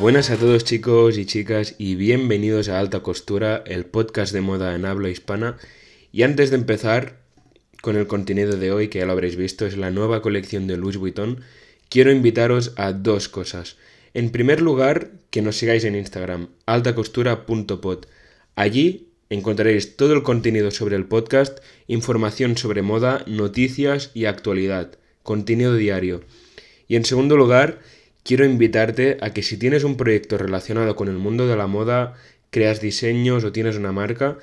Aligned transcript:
Buenas 0.00 0.30
a 0.30 0.36
todos 0.36 0.62
chicos 0.62 1.18
y 1.18 1.26
chicas 1.26 1.74
y 1.76 1.96
bienvenidos 1.96 2.68
a 2.68 2.78
Alta 2.78 3.00
Costura, 3.00 3.64
el 3.66 3.84
podcast 3.84 4.32
de 4.32 4.40
moda 4.40 4.76
en 4.76 4.84
habla 4.84 5.08
hispana. 5.08 5.58
Y 6.12 6.22
antes 6.22 6.50
de 6.50 6.56
empezar 6.56 7.16
con 7.82 7.96
el 7.96 8.06
contenido 8.06 8.56
de 8.56 8.70
hoy, 8.70 8.88
que 8.88 9.00
ya 9.00 9.06
lo 9.06 9.12
habréis 9.12 9.34
visto, 9.34 9.66
es 9.66 9.76
la 9.76 9.90
nueva 9.90 10.22
colección 10.22 10.68
de 10.68 10.76
Louis 10.76 10.98
Vuitton, 10.98 11.40
quiero 11.88 12.12
invitaros 12.12 12.74
a 12.76 12.92
dos 12.92 13.28
cosas. 13.28 13.76
En 14.14 14.30
primer 14.30 14.60
lugar, 14.62 15.10
que 15.30 15.42
nos 15.42 15.56
sigáis 15.56 15.82
en 15.82 15.96
Instagram, 15.96 16.50
altacostura.pod. 16.66 18.06
Allí 18.54 19.08
encontraréis 19.30 19.96
todo 19.96 20.12
el 20.12 20.22
contenido 20.22 20.70
sobre 20.70 20.94
el 20.94 21.06
podcast, 21.06 21.58
información 21.88 22.56
sobre 22.56 22.82
moda, 22.82 23.24
noticias 23.26 24.12
y 24.14 24.26
actualidad, 24.26 24.92
contenido 25.24 25.74
diario. 25.74 26.22
Y 26.86 26.94
en 26.94 27.04
segundo 27.04 27.36
lugar, 27.36 27.80
quiero 28.24 28.44
invitarte 28.44 29.18
a 29.20 29.32
que 29.32 29.42
si 29.42 29.56
tienes 29.56 29.84
un 29.84 29.96
proyecto 29.96 30.38
relacionado 30.38 30.96
con 30.96 31.08
el 31.08 31.16
mundo 31.16 31.46
de 31.46 31.56
la 31.56 31.66
moda, 31.66 32.14
creas 32.50 32.80
diseños 32.80 33.44
o 33.44 33.52
tienes 33.52 33.76
una 33.76 33.92
marca, 33.92 34.38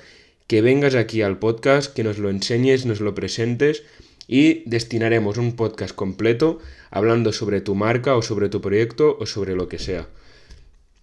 que 0.46 0.62
vengas 0.62 0.94
aquí 0.94 1.22
al 1.22 1.38
podcast, 1.38 1.92
que 1.92 2.04
nos 2.04 2.18
lo 2.18 2.30
enseñes, 2.30 2.86
nos 2.86 3.00
lo 3.00 3.14
presentes 3.14 3.82
y 4.28 4.62
destinaremos 4.68 5.38
un 5.38 5.56
podcast 5.56 5.94
completo 5.94 6.60
hablando 6.90 7.32
sobre 7.32 7.60
tu 7.60 7.74
marca 7.74 8.16
o 8.16 8.22
sobre 8.22 8.48
tu 8.48 8.60
proyecto 8.60 9.16
o 9.18 9.26
sobre 9.26 9.54
lo 9.54 9.68
que 9.68 9.78
sea. 9.78 10.08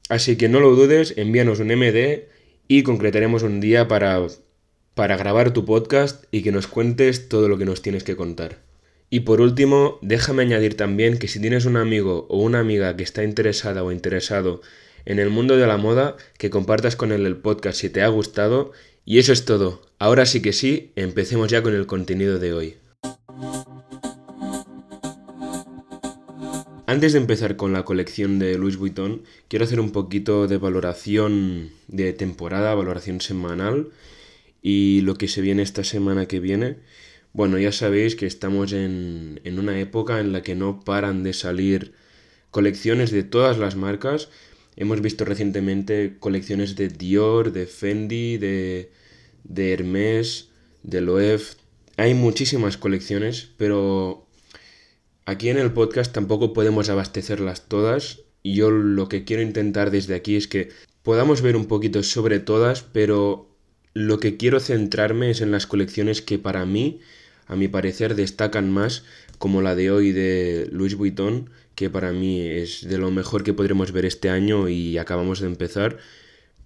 Así 0.10 0.36
que 0.36 0.50
no 0.50 0.60
lo 0.60 0.76
dudes, 0.76 1.14
envíanos 1.18 1.60
un 1.60 1.68
MD 1.68 2.26
y 2.68 2.84
concretaremos 2.84 3.44
un 3.44 3.60
día 3.62 3.88
para, 3.88 4.22
para 4.94 5.18
grabar 5.18 5.52
tu 5.52 5.66
podcast 5.66 6.26
y 6.32 6.42
que 6.44 6.52
nos 6.52 6.68
cuentes 6.68 7.30
todo 7.30 7.48
lo 7.48 7.58
que 7.58 7.66
nos 7.66 7.82
tienes 7.82 8.04
que 8.04 8.16
contar. 8.16 8.73
Y 9.14 9.20
por 9.20 9.42
último, 9.42 10.00
déjame 10.02 10.42
añadir 10.42 10.76
también 10.76 11.20
que 11.20 11.28
si 11.28 11.40
tienes 11.40 11.66
un 11.66 11.78
amigo 11.78 12.26
o 12.32 12.40
una 12.40 12.58
amiga 12.58 12.98
que 12.98 13.04
está 13.04 13.24
interesada 13.24 13.84
o 13.84 13.92
interesado 13.92 14.64
en 15.06 15.20
el 15.20 15.30
mundo 15.30 15.56
de 15.56 15.68
la 15.68 15.78
moda, 15.78 16.18
que 16.40 16.50
compartas 16.50 16.96
con 16.96 17.12
él 17.12 17.28
el 17.28 17.38
podcast 17.38 17.80
si 17.80 17.92
te 17.92 18.02
ha 18.02 18.08
gustado. 18.08 18.72
Y 19.06 19.20
eso 19.20 19.32
es 19.32 19.46
todo. 19.46 19.84
Ahora 20.00 20.26
sí 20.26 20.42
que 20.42 20.52
sí, 20.52 20.94
empecemos 20.96 21.52
ya 21.52 21.62
con 21.62 21.76
el 21.76 21.86
contenido 21.86 22.40
de 22.40 22.54
hoy. 22.54 22.78
Antes 26.88 27.14
de 27.14 27.20
empezar 27.20 27.56
con 27.56 27.72
la 27.72 27.86
colección 27.86 28.40
de 28.40 28.58
Louis 28.58 28.78
Vuitton, 28.78 29.22
quiero 29.48 29.66
hacer 29.66 29.80
un 29.80 29.92
poquito 29.92 30.48
de 30.48 30.58
valoración 30.58 31.70
de 31.88 32.14
temporada, 32.14 32.74
valoración 32.74 33.22
semanal 33.22 33.90
y 34.64 35.02
lo 35.02 35.14
que 35.20 35.28
se 35.28 35.42
viene 35.42 35.62
esta 35.62 35.84
semana 35.84 36.26
que 36.26 36.40
viene. 36.40 36.78
Bueno, 37.34 37.58
ya 37.58 37.72
sabéis 37.72 38.16
que 38.16 38.26
estamos 38.26 38.74
en, 38.74 39.42
en 39.44 39.60
una 39.60 39.80
época 39.80 40.20
en 40.20 40.32
la 40.32 40.44
que 40.44 40.56
no 40.56 40.82
paran 40.82 41.24
de 41.24 41.34
salir 41.34 41.94
colecciones 42.52 43.12
de 43.12 43.24
todas 43.24 43.58
las 43.58 43.76
marcas. 43.76 44.30
Hemos 44.76 45.02
visto 45.02 45.26
recientemente 45.26 46.18
colecciones 46.20 46.76
de 46.76 46.90
Dior, 46.90 47.52
de 47.52 47.66
Fendi, 47.66 48.38
de, 48.38 48.92
de 49.44 49.74
Hermès, 49.74 50.50
de 50.84 51.02
Loewe. 51.02 51.42
Hay 51.98 52.14
muchísimas 52.14 52.78
colecciones, 52.78 53.50
pero 53.58 54.24
Aquí 55.26 55.48
en 55.48 55.58
el 55.58 55.72
podcast 55.72 56.12
tampoco 56.14 56.52
podemos 56.52 56.90
abastecerlas 56.90 57.70
todas 57.70 58.20
y 58.42 58.56
yo 58.56 58.72
lo 58.72 59.08
que 59.08 59.24
quiero 59.24 59.42
intentar 59.42 59.90
desde 59.90 60.16
aquí 60.16 60.36
es 60.36 60.50
que 60.50 60.70
podamos 61.02 61.42
ver 61.42 61.56
un 61.56 61.66
poquito 61.66 62.04
sobre 62.04 62.40
todas, 62.40 62.82
pero 62.82 63.50
lo 63.94 64.20
que 64.20 64.36
quiero 64.36 64.60
centrarme 64.60 65.32
es 65.32 65.40
en 65.40 65.52
las 65.52 65.66
colecciones 65.66 66.22
que 66.22 66.40
para 66.40 66.66
mí, 66.66 67.00
a 67.48 67.56
mi 67.56 67.68
parecer, 67.68 68.16
destacan 68.16 68.72
más, 68.72 69.04
como 69.38 69.62
la 69.62 69.76
de 69.76 69.92
hoy 69.92 70.12
de 70.12 70.68
Louis 70.72 70.96
Vuitton, 70.96 71.50
que 71.76 71.90
para 71.90 72.12
mí 72.12 72.42
es 72.42 72.88
de 72.88 72.98
lo 72.98 73.12
mejor 73.12 73.44
que 73.44 73.54
podremos 73.54 73.92
ver 73.92 74.06
este 74.06 74.30
año 74.30 74.70
y 74.70 74.98
acabamos 74.98 75.40
de 75.40 75.48
empezar. 75.48 75.98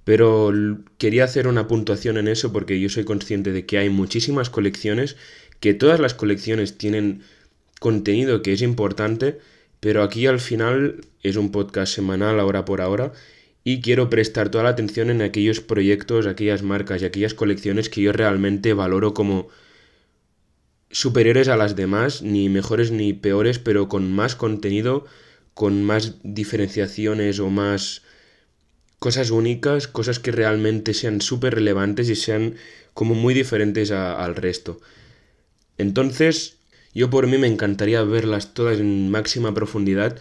Pero 0.04 0.54
quería 0.98 1.24
hacer 1.24 1.48
una 1.48 1.68
puntuación 1.68 2.18
en 2.18 2.28
eso 2.28 2.54
porque 2.54 2.80
yo 2.80 2.90
soy 2.90 3.04
consciente 3.04 3.52
de 3.52 3.66
que 3.66 3.78
hay 3.78 3.90
muchísimas 3.90 4.50
colecciones, 4.50 5.16
que 5.60 5.74
todas 5.74 6.00
las 6.00 6.14
colecciones 6.14 6.78
tienen 6.78 7.22
contenido 7.80 8.42
que 8.42 8.54
es 8.54 8.62
importante, 8.62 9.40
pero 9.80 10.04
aquí 10.04 10.26
al 10.26 10.40
final 10.40 11.02
es 11.24 11.36
un 11.36 11.52
podcast 11.52 11.94
semanal, 11.94 12.40
hora 12.40 12.66
por 12.66 12.82
hora, 12.82 13.12
y 13.64 13.82
quiero 13.82 14.10
prestar 14.10 14.50
toda 14.50 14.64
la 14.64 14.70
atención 14.70 15.10
en 15.10 15.22
aquellos 15.22 15.60
proyectos, 15.60 16.26
aquellas 16.26 16.64
marcas 16.64 17.02
y 17.02 17.06
aquellas 17.06 17.34
colecciones 17.34 17.90
que 17.90 18.02
yo 18.02 18.14
realmente 18.14 18.74
valoro 18.74 19.14
como 19.14 19.50
superiores 20.92 21.48
a 21.48 21.58
las 21.58 21.76
demás, 21.76 22.22
ni 22.22 22.50
mejores 22.50 22.92
ni 22.92 23.14
peores, 23.14 23.60
pero 23.60 23.90
con 23.90 24.12
más 24.12 24.36
contenido, 24.36 25.06
con 25.54 25.84
más 25.84 26.16
diferenciaciones 26.24 27.40
o 27.40 27.50
más 27.50 28.04
cosas 29.00 29.32
únicas, 29.32 29.88
cosas 29.88 30.20
que 30.20 30.32
realmente 30.32 30.94
sean 30.94 31.22
súper 31.22 31.56
relevantes 31.56 32.10
y 32.10 32.16
sean 32.16 32.56
como 32.94 33.16
muy 33.16 33.34
diferentes 33.34 33.92
al 33.92 34.36
resto. 34.36 34.80
Entonces, 35.78 36.58
yo 36.94 37.10
por 37.10 37.28
mí 37.28 37.38
me 37.38 37.48
encantaría 37.48 38.02
verlas 38.04 38.54
todas 38.54 38.80
en 38.80 39.12
máxima 39.12 39.54
profundidad, 39.54 40.18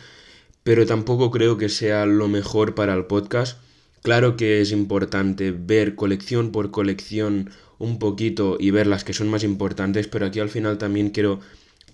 pero 0.62 0.84
tampoco 0.84 1.30
creo 1.30 1.56
que 1.56 1.68
sea 1.68 2.04
lo 2.06 2.28
mejor 2.28 2.74
para 2.74 2.94
el 2.94 3.06
podcast. 3.06 3.58
Claro 4.02 4.36
que 4.36 4.60
es 4.60 4.72
importante 4.72 5.52
ver 5.52 5.94
colección 5.94 6.52
por 6.52 6.70
colección 6.70 7.50
un 7.78 7.98
poquito 7.98 8.56
y 8.58 8.70
ver 8.70 8.86
las 8.86 9.04
que 9.04 9.12
son 9.12 9.28
más 9.28 9.44
importantes, 9.44 10.08
pero 10.08 10.26
aquí 10.26 10.40
al 10.40 10.48
final 10.48 10.78
también 10.78 11.10
quiero 11.10 11.40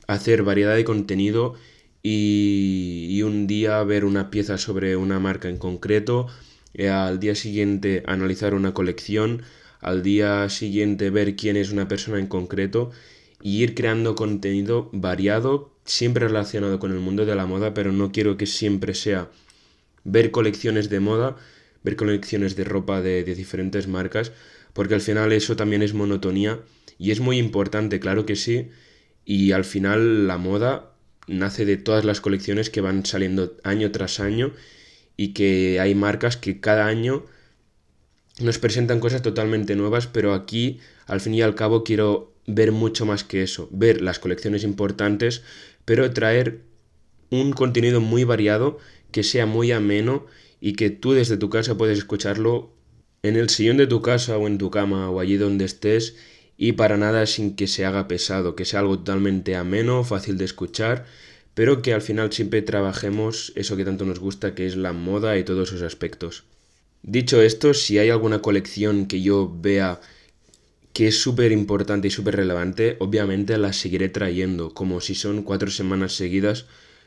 hacer 0.06 0.42
variedad 0.42 0.74
de 0.74 0.84
contenido 0.84 1.54
y, 2.02 3.06
y 3.10 3.22
un 3.22 3.46
día 3.46 3.82
ver 3.84 4.04
una 4.04 4.30
pieza 4.30 4.58
sobre 4.58 4.96
una 4.96 5.18
marca 5.18 5.48
en 5.48 5.58
concreto, 5.58 6.26
eh, 6.74 6.88
al 6.88 7.20
día 7.20 7.34
siguiente 7.34 8.02
analizar 8.06 8.54
una 8.54 8.74
colección, 8.74 9.42
al 9.80 10.02
día 10.02 10.48
siguiente 10.48 11.10
ver 11.10 11.36
quién 11.36 11.56
es 11.56 11.70
una 11.72 11.88
persona 11.88 12.18
en 12.18 12.28
concreto 12.28 12.90
y 13.42 13.62
ir 13.62 13.74
creando 13.74 14.14
contenido 14.14 14.88
variado, 14.92 15.72
siempre 15.84 16.28
relacionado 16.28 16.78
con 16.78 16.92
el 16.92 17.00
mundo 17.00 17.26
de 17.26 17.34
la 17.34 17.46
moda, 17.46 17.74
pero 17.74 17.92
no 17.92 18.12
quiero 18.12 18.36
que 18.36 18.46
siempre 18.46 18.94
sea 18.94 19.28
ver 20.04 20.30
colecciones 20.30 20.88
de 20.88 21.00
moda, 21.00 21.36
ver 21.82 21.96
colecciones 21.96 22.56
de 22.56 22.64
ropa 22.64 23.02
de, 23.02 23.24
diferentes 23.24 23.88
marcas, 23.88 24.32
porque 24.72 24.94
al 24.94 25.00
final 25.00 25.32
eso 25.32 25.56
también 25.56 25.82
es 25.82 25.94
monotonía 25.94 26.60
y 26.98 27.10
es 27.10 27.20
muy 27.20 27.38
importante, 27.38 28.00
claro 28.00 28.26
que 28.26 28.36
sí, 28.36 28.68
y 29.24 29.52
al 29.52 29.64
final 29.64 30.26
la 30.26 30.38
moda 30.38 30.92
nace 31.26 31.64
de 31.64 31.76
todas 31.76 32.04
las 32.04 32.20
colecciones 32.20 32.70
que 32.70 32.80
van 32.80 33.06
saliendo 33.06 33.56
año 33.64 33.90
tras 33.92 34.20
año 34.20 34.52
y 35.16 35.34
que 35.34 35.78
hay 35.80 35.94
marcas 35.94 36.36
que 36.36 36.60
cada 36.60 36.86
año 36.86 37.24
nos 38.40 38.58
presentan 38.58 39.00
cosas 39.00 39.22
totalmente 39.22 39.76
nuevas, 39.76 40.06
pero 40.06 40.34
aquí 40.34 40.80
al 41.06 41.20
fin 41.20 41.34
y 41.34 41.42
al 41.42 41.54
cabo 41.54 41.84
quiero 41.84 42.32
ver 42.46 42.72
mucho 42.72 43.06
más 43.06 43.24
que 43.24 43.42
eso, 43.42 43.68
ver 43.70 44.00
las 44.00 44.18
colecciones 44.18 44.64
importantes, 44.64 45.42
pero 45.84 46.10
traer 46.12 46.62
un 47.30 47.52
contenido 47.52 48.00
muy 48.00 48.24
variado 48.24 48.78
que 49.10 49.22
sea 49.22 49.46
muy 49.46 49.72
ameno 49.72 50.26
y 50.60 50.74
que 50.74 50.90
tú 50.90 51.12
desde 51.12 51.36
tu 51.36 51.50
casa 51.50 51.76
puedes 51.76 51.98
escucharlo 51.98 52.72
en 53.22 53.36
el 53.36 53.50
sillón 53.50 53.76
de 53.76 53.86
tu 53.86 54.02
casa 54.02 54.36
o 54.36 54.46
en 54.46 54.58
tu 54.58 54.70
cama 54.70 55.08
o 55.10 55.20
allí 55.20 55.36
donde 55.36 55.64
estés 55.64 56.16
y 56.56 56.72
para 56.72 56.96
nada 56.96 57.26
sin 57.26 57.56
que 57.56 57.66
se 57.66 57.84
haga 57.84 58.08
pesado, 58.08 58.56
que 58.56 58.64
sea 58.64 58.80
algo 58.80 58.98
totalmente 58.98 59.56
ameno, 59.56 60.04
fácil 60.04 60.38
de 60.38 60.44
escuchar, 60.44 61.06
pero 61.54 61.82
que 61.82 61.92
al 61.92 62.02
final 62.02 62.32
siempre 62.32 62.62
trabajemos 62.62 63.52
eso 63.56 63.76
que 63.76 63.84
tanto 63.84 64.04
nos 64.04 64.18
gusta, 64.18 64.54
que 64.54 64.66
es 64.66 64.76
la 64.76 64.92
moda 64.92 65.38
y 65.38 65.44
todos 65.44 65.68
esos 65.68 65.82
aspectos. 65.82 66.44
Dicho 67.02 67.42
esto, 67.42 67.74
si 67.74 67.98
hay 67.98 68.10
alguna 68.10 68.42
colección 68.42 69.06
que 69.06 69.22
yo 69.22 69.52
vea 69.60 70.00
que 70.92 71.08
es 71.08 71.18
súper 71.20 71.52
importante 71.52 72.08
y 72.08 72.10
súper 72.10 72.36
relevante, 72.36 72.96
obviamente 73.00 73.56
la 73.58 73.72
seguiré 73.72 74.08
trayendo, 74.08 74.74
como 74.74 75.00
si 75.00 75.14
son 75.14 75.42
cuatro 75.42 75.70
semanas 75.70 76.12
seguidas, 76.12 76.66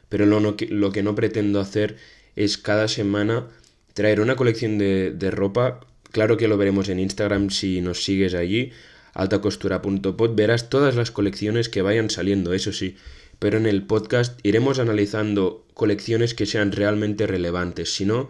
pero 0.09 0.25
lo, 0.25 0.39
lo 0.39 0.91
que 0.91 1.03
no 1.03 1.15
pretendo 1.15 1.59
hacer 1.59 1.97
es 2.35 2.57
cada 2.57 2.87
semana 2.87 3.47
traer 3.93 4.21
una 4.21 4.35
colección 4.35 4.77
de, 4.77 5.11
de, 5.11 5.31
ropa, 5.31 5.79
claro 6.15 6.37
que 6.37 6.47
lo 6.47 6.55
veremos 6.55 6.87
en 6.87 7.01
Instagram 7.01 7.49
si 7.49 7.81
nos 7.81 8.05
sigues 8.05 8.35
allí, 8.35 8.71
altacostura.pod, 9.15 10.33
verás 10.33 10.69
todas 10.69 10.95
las 10.95 11.11
colecciones 11.11 11.67
que 11.67 11.81
vayan 11.81 12.09
saliendo, 12.09 12.53
eso 12.53 12.71
sí, 12.71 12.95
pero 13.37 13.57
en 13.57 13.65
el 13.65 13.83
podcast 13.83 14.39
iremos 14.41 14.79
analizando 14.79 15.65
colecciones 15.73 16.33
que 16.33 16.45
sean 16.45 16.71
realmente 16.71 17.27
relevantes, 17.27 17.93
si 17.93 18.05
no, 18.05 18.29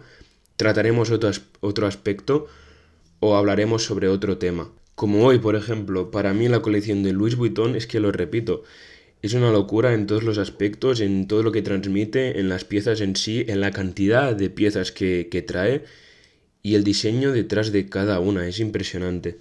trataremos 0.56 1.12
otro, 1.12 1.30
otro 1.60 1.86
aspecto 1.86 2.48
o 3.20 3.36
hablaremos 3.36 3.84
sobre 3.84 4.08
otro 4.08 4.36
tema. 4.36 4.68
Como 4.96 5.24
hoy, 5.24 5.38
por 5.38 5.54
ejemplo, 5.54 6.10
para 6.10 6.34
mí 6.34 6.48
la 6.48 6.62
colección 6.62 7.04
de 7.04 7.12
Louis 7.12 7.36
Vuitton 7.36 7.76
es 7.76 7.86
que 7.86 8.00
lo 8.00 8.10
repito, 8.10 8.64
es 9.22 9.34
una 9.34 9.52
locura 9.52 9.94
en 9.94 10.08
todos 10.08 10.24
los 10.24 10.38
aspectos, 10.38 11.00
en 11.00 11.28
todo 11.28 11.44
lo 11.44 11.52
que 11.52 11.62
transmite, 11.62 12.40
en 12.40 12.48
las 12.48 12.64
piezas 12.64 13.00
en 13.00 13.14
sí, 13.14 13.44
en 13.46 13.60
la 13.60 13.70
cantidad 13.70 14.34
de 14.34 14.50
piezas 14.50 14.90
que, 14.90 15.44
trae 15.46 15.84
y 16.66 16.74
el 16.74 16.82
diseño 16.82 17.30
detrás 17.30 17.70
de 17.70 17.86
cada 17.88 18.18
una, 18.18 18.48
es 18.48 18.58
impresionante. 18.58 19.38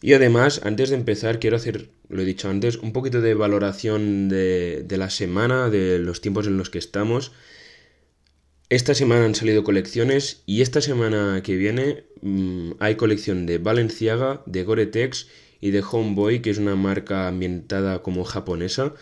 Y 0.00 0.12
además, 0.12 0.60
antes 0.62 0.90
de 0.90 0.94
empezar, 0.94 1.40
quiero 1.40 1.56
hacer, 1.56 1.88
lo 2.08 2.22
he 2.22 2.24
dicho 2.24 2.48
antes, 2.48 2.76
un 2.76 2.92
poquito 2.92 3.20
de 3.20 3.34
valoración 3.34 4.28
de, 4.28 4.84
de 4.86 4.96
la 4.96 5.10
semana, 5.10 5.68
de 5.68 5.98
los 5.98 6.20
tiempos 6.20 6.46
en 6.46 6.56
los 6.56 6.70
que 6.70 6.78
estamos. 6.78 7.32
esta 8.68 8.94
semana 8.94 9.24
han 9.24 9.34
salido 9.34 9.64
colecciones 9.64 10.42
y 10.46 10.62
esta 10.62 10.80
semana 10.80 11.42
que 11.42 11.56
viene 11.56 12.04
mm, 12.22 12.74
hay 12.78 12.94
colección 12.94 13.46
de 13.46 13.58
Balenciaga, 13.58 14.42
de 14.46 14.62
Gore-Tex 14.62 15.26
y 15.60 15.72
de 15.72 15.82
Homeboy, 15.82 16.40
que 16.40 16.50
es 16.50 16.58
una 16.58 16.76
marca 16.76 17.26
ambientada 17.26 18.00
como 18.00 18.22
japonesa, 18.24 18.94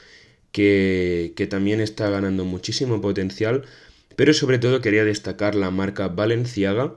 que, 0.53 1.35
que 1.37 1.47
también 1.47 1.83
está 1.83 2.09
ganando 2.09 2.47
muchísimo 2.47 3.03
potencial, 3.03 3.65
pero 4.17 4.33
sobre 4.33 4.59
todo 4.59 4.81
quería 4.81 5.05
destacar 5.05 5.55
la 5.55 5.71
marca 5.71 6.09
Balenciaga, 6.09 6.97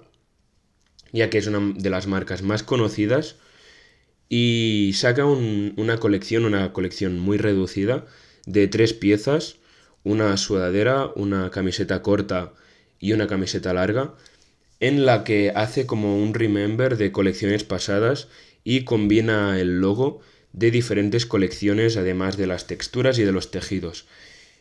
ya 1.16 1.30
que 1.30 1.38
es 1.38 1.48
una 1.48 1.74
de 1.76 1.90
las 1.90 2.08
marcas 2.08 2.42
más 2.42 2.62
conocidas 2.62 3.38
y 4.28 4.92
saca 4.96 5.26
una 5.26 5.98
colección, 5.98 6.44
una 6.44 6.74
colección 6.74 7.20
muy 7.20 7.38
reducida 7.38 8.06
de 8.46 8.68
tres 8.68 8.94
piezas, 8.94 9.56
una 10.04 10.36
sudadera, 10.36 11.12
una 11.16 11.52
camiseta 11.52 12.02
corta 12.02 12.54
y 13.00 13.14
una 13.14 13.28
camiseta 13.28 13.74
larga, 13.74 14.14
en 14.82 15.06
la 15.06 15.24
que 15.24 15.54
hace 15.56 15.86
como 15.86 16.22
un 16.22 16.34
remember 16.34 16.98
de 16.98 17.14
colecciones 17.14 17.64
pasadas 17.64 18.28
y 18.66 18.84
combina 18.84 19.58
el 19.58 19.80
logo 19.80 20.20
de 20.52 20.70
diferentes 20.70 21.26
colecciones 21.26 21.96
además 21.96 22.36
de 22.36 22.48
las 22.48 22.68
texturas 22.68 23.20
y 23.20 23.24
de 23.24 23.32
los 23.32 23.52
tejidos. 23.52 24.06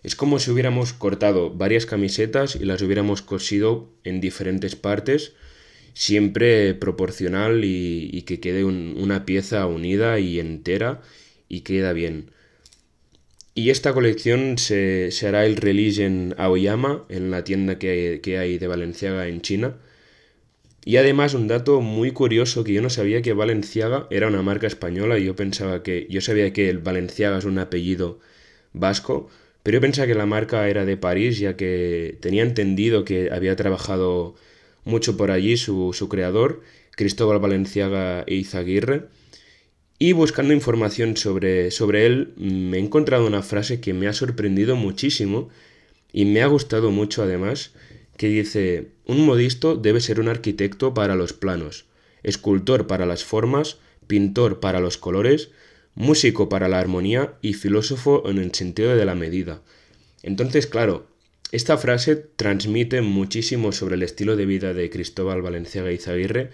Es 0.05 0.15
como 0.15 0.39
si 0.39 0.53
hubiéramos 0.53 0.93
cortado 0.93 1.50
varias 1.50 1.85
camisetas 1.85 2.55
y 2.55 2.65
las 2.65 2.81
hubiéramos 2.81 3.23
cosido 3.23 3.89
en 4.05 4.21
diferentes 4.21 4.77
partes 4.77 5.33
siempre 5.94 6.75
proporcional 6.75 7.64
y, 7.64 8.23
que 8.23 8.41
quede 8.41 8.64
una 8.64 9.25
pieza 9.25 9.67
unida 9.67 10.19
y 10.19 10.41
entera 10.41 11.00
y 11.49 11.61
queda 11.62 11.93
bien. 11.93 12.31
Y 13.55 13.70
esta 13.70 13.93
colección 13.94 14.58
se, 14.58 15.11
hará 15.26 15.46
el 15.46 15.56
release 15.56 16.05
en 16.05 16.35
Aoyama, 16.38 17.05
en 17.08 17.31
la 17.31 17.44
tienda 17.44 17.79
que, 17.79 18.20
hay 18.38 18.58
de 18.58 18.67
Valenciaga 18.67 19.29
en 19.29 19.41
China. 19.43 19.76
Y 20.85 20.96
además 20.96 21.35
un 21.35 21.46
dato 21.49 21.81
muy 21.81 22.11
curioso 22.11 22.64
que 22.64 22.73
yo 22.73 22.82
no 22.82 22.90
sabía 22.90 23.23
que 23.23 23.32
Valenciaga 23.32 24.06
era 24.11 24.29
una 24.29 24.43
marca 24.43 24.67
española 24.67 25.19
yo 25.19 25.35
pensaba 25.35 25.82
que 25.82 26.06
yo 26.11 26.20
sabía 26.20 26.52
que 26.52 26.69
el 26.69 26.79
Valenciaga 26.79 27.38
es 27.38 27.44
un 27.47 27.58
apellido 27.58 28.19
vasco, 28.75 29.31
pero 29.62 29.76
yo 29.76 29.81
pensaba 29.81 30.06
que 30.08 30.14
la 30.14 30.26
marca 30.26 30.69
era 30.69 30.85
de 30.85 30.99
París 30.99 31.38
ya 31.38 31.56
que 31.56 32.19
tenía 32.20 32.43
entendido 32.43 33.05
que 33.05 33.31
había 33.32 33.56
trabajado 33.56 34.35
mucho 34.85 35.17
por 35.17 35.31
allí 35.31 35.57
su, 35.57 36.09
creador, 36.11 36.63
Cristóbal 36.93 37.39
Valenciaga 37.39 38.25
e 38.27 38.35
Izaguirre. 38.35 39.07
Y 39.99 40.13
buscando 40.13 40.53
información 40.53 41.17
sobre, 41.17 41.71
sobre 41.71 42.07
él, 42.07 42.35
me 42.37 42.79
he 42.79 42.81
encontrado 42.81 43.27
una 43.27 43.43
frase 43.43 43.81
que 43.81 43.95
me 43.95 44.09
ha 44.09 44.13
sorprendido 44.13 44.77
muchísimo 44.77 45.49
y 46.13 46.25
me 46.25 46.43
ha 46.43 46.47
gustado 46.47 46.91
mucho 46.91 47.23
además, 47.23 47.73
que 48.17 48.29
dice, 48.29 48.89
un 49.07 49.25
modisto 49.25 49.77
debe 49.77 50.01
ser 50.01 50.21
un 50.21 50.29
arquitecto 50.29 50.95
para 50.95 51.17
los 51.17 51.33
planos, 51.33 51.87
escultor 52.23 52.87
para 52.87 53.07
las 53.07 53.25
formas, 53.25 53.79
pintor 54.07 54.61
para 54.61 54.81
los 54.81 54.99
colores, 54.99 55.51
músico 55.95 56.49
para 56.49 56.69
la 56.69 56.79
armonía 56.79 57.35
y 57.41 57.55
filósofo 57.55 58.29
en 58.29 58.39
el 58.39 58.55
sentido 58.55 58.97
de 58.97 59.05
la 59.05 59.15
medida. 59.15 59.63
Entonces, 60.23 60.67
claro, 60.67 61.07
esta 61.52 61.79
frase 61.79 62.17
transmite 62.17 63.00
muchísimo 63.00 63.73
sobre 63.73 63.94
el 63.94 64.02
estilo 64.02 64.37
de 64.37 64.46
vida 64.46 64.75
de 64.75 64.91
Cristóbal 64.91 65.43
Valenciaga 65.43 65.93
Izaguirre, 65.93 66.50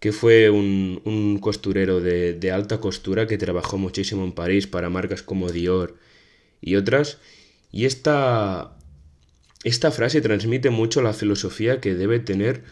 que 0.00 0.12
fue 0.12 0.50
un, 0.50 1.38
costurero 1.40 2.00
de, 2.00 2.50
alta 2.52 2.80
costura 2.80 3.26
que 3.26 3.38
trabajó 3.38 3.78
muchísimo 3.78 4.24
en 4.24 4.32
París 4.32 4.66
para 4.66 4.90
marcas 4.90 5.22
como 5.22 5.50
Dior 5.50 5.96
y 6.60 6.76
otras. 6.76 7.18
Y 7.70 7.84
esta, 7.84 8.76
esta 9.62 9.90
frase 9.90 10.20
transmite 10.22 10.70
mucho 10.70 11.02
la 11.02 11.12
filosofía 11.12 11.80
que 11.80 11.94
debe 11.94 12.18
tener 12.18 12.64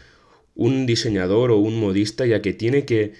un 0.55 0.87
diseñador 0.87 1.51
o 1.51 1.57
un 1.57 1.79
modista, 1.79 2.25
ya 2.25 2.41
que 2.41 2.51
tiene 2.51 2.85
que 2.85 3.13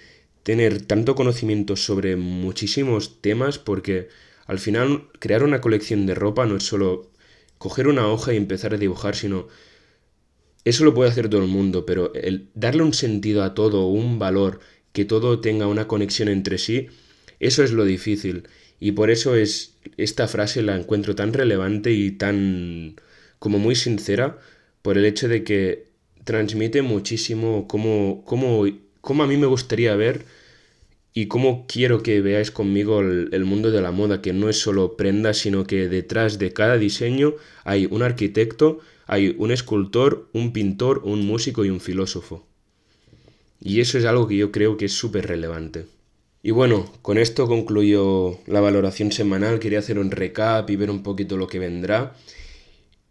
tener 0.43 0.81
tanto 0.81 1.13
conocimiento 1.13 1.75
sobre 1.75 2.15
muchísimos 2.15 3.21
temas, 3.21 3.59
porque 3.59 4.09
al 4.47 4.57
final 4.57 5.07
crear 5.19 5.43
una 5.43 5.61
colección 5.61 6.07
de 6.07 6.15
ropa 6.15 6.47
no 6.47 6.57
es 6.57 6.63
solo 6.63 7.11
coger 7.59 7.87
una 7.87 8.07
hoja 8.07 8.33
y 8.33 8.37
empezar 8.37 8.73
a 8.73 8.77
dibujar, 8.77 9.15
sino 9.15 9.47
eso 10.65 10.83
lo 10.83 10.93
puede 10.95 11.11
hacer 11.11 11.29
todo 11.29 11.41
el 11.41 11.47
mundo, 11.47 11.85
pero 11.85 12.11
darle 12.55 12.83
un 12.83 12.93
sentido 12.93 13.43
a 13.43 13.53
todo, 13.53 13.87
un 13.87 14.17
valor, 14.17 14.59
que 14.93 15.05
todo 15.05 15.39
tenga 15.39 15.67
una 15.67 15.87
conexión 15.87 16.29
entre 16.29 16.57
sí, 16.57 16.87
eso 17.39 17.63
es 17.63 17.71
lo 17.71 17.85
difícil. 17.85 18.47
Y 18.79 18.93
por 18.93 19.11
eso 19.11 19.35
es 19.35 19.75
esta 19.97 20.27
frase 20.27 20.61
la 20.61 20.75
encuentro 20.75 21.15
tan 21.15 21.33
relevante 21.33 21.91
y 21.91 22.11
tan 22.11 22.95
como 23.39 23.59
muy 23.59 23.75
sincera 23.75 24.39
por 24.81 24.97
el 24.97 25.05
hecho 25.05 25.27
de 25.27 25.43
que 25.43 25.87
transmite 26.23 26.81
muchísimo 26.81 27.67
cómo, 27.67 28.23
cómo, 28.25 28.65
cómo 29.01 29.23
a 29.23 29.27
mí 29.27 29.37
me 29.37 29.47
gustaría 29.47 29.95
ver 29.95 30.25
y 31.19 31.27
cómo 31.27 31.65
quiero 31.67 32.01
que 32.01 32.21
veáis 32.21 32.49
conmigo 32.49 33.01
el, 33.01 33.43
mundo 33.43 33.71
de 33.71 33.81
la 33.81 33.91
moda, 33.91 34.21
que 34.21 34.31
no 34.31 34.47
es 34.47 34.57
solo 34.57 34.95
prendas, 34.95 35.39
sino 35.39 35.65
que 35.65 35.89
detrás 35.89 36.39
de 36.39 36.53
cada 36.53 36.77
diseño 36.77 37.33
hay 37.65 37.89
un 37.91 38.03
arquitecto, 38.03 38.79
hay 39.05 39.35
un 39.37 39.51
escultor, 39.51 40.29
un 40.31 40.53
pintor, 40.53 41.01
un 41.03 41.27
músico 41.27 41.65
y 41.65 41.71
un 41.71 41.81
filósofo. 41.81 42.47
Y 43.59 43.81
eso 43.81 43.97
es 43.97 44.05
algo 44.05 44.29
que 44.29 44.37
yo 44.37 44.53
creo 44.53 44.77
que 44.77 44.85
es 44.85 44.93
súper 44.93 45.27
relevante. 45.27 45.87
Y 46.41 46.51
bueno, 46.51 46.89
con 47.01 47.17
esto 47.17 47.47
concluyo 47.47 48.39
la 48.47 48.61
valoración 48.61 49.11
semanal, 49.11 49.59
quería 49.59 49.79
hacer 49.79 49.99
un 49.99 50.11
recap 50.11 50.69
y 50.69 50.77
ver 50.77 50.89
un 50.89 51.03
poquito 51.03 51.35
lo 51.35 51.47
que 51.47 51.59
vendrá. 51.59 52.15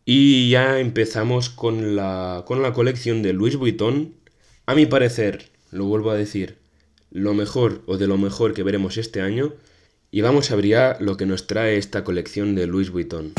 Y 0.07 0.49
ya 0.49 0.81
empezamos 0.81 1.51
con 1.51 1.95
la, 1.95 2.45
con 2.47 2.63
la 2.63 2.73
colección 2.73 3.21
de 3.21 3.35
Louis 3.35 3.57
Vuitton. 3.57 4.15
A 4.65 4.75
mi 4.75 4.87
parecer, 4.87 5.51
lo 5.71 5.85
vuelvo 5.85 6.11
a 6.11 6.17
decir, 6.17 6.57
lo 7.11 7.35
mejor 7.35 7.83
o 7.87 7.99
de 7.99 8.07
lo 8.07 8.19
mejor 8.19 8.55
que 8.55 8.63
veremos 8.63 8.97
este 8.97 9.21
año 9.21 9.55
y 10.11 10.21
vamos 10.21 10.51
a 10.51 10.55
abrir 10.55 10.79
lo 11.01 11.17
que 11.17 11.27
nos 11.27 11.47
trae 11.47 11.77
esta 11.77 12.05
colección 12.05 12.55
de 12.55 12.67
Louis 12.67 12.91
Vuitton. 12.91 13.33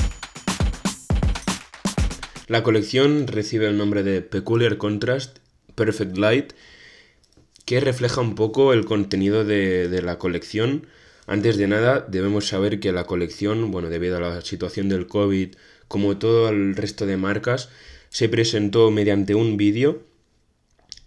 La 2.48 2.64
colección 2.64 3.28
recibe 3.28 3.68
el 3.68 3.78
nombre 3.78 4.04
de 4.04 4.22
Peculiar 4.22 4.78
Contrast 4.78 5.38
Perfect 5.76 6.18
Light, 6.18 6.54
que 7.66 7.80
refleja 7.80 8.22
un 8.22 8.36
poco 8.36 8.74
el 8.74 8.86
contenido 8.86 9.46
de, 9.46 9.88
de, 9.88 10.02
la 10.02 10.18
colección. 10.18 10.88
Antes 11.28 11.58
de 11.58 11.68
nada, 11.68 12.06
debemos 12.10 12.48
saber 12.48 12.80
que 12.80 12.92
la 12.92 13.06
colección, 13.06 13.70
bueno, 13.70 13.90
debido 13.90 14.18
a 14.18 14.20
la 14.20 14.42
situación 14.42 14.90
del 14.90 15.06
COVID, 15.06 15.56
como 15.88 16.18
todo 16.18 16.50
el 16.50 16.76
resto 16.76 17.06
de 17.06 17.18
marcas, 17.18 17.70
se 18.10 18.30
presentó 18.30 18.90
mediante 18.90 19.36
un 19.36 19.56
vídeo 19.56 20.02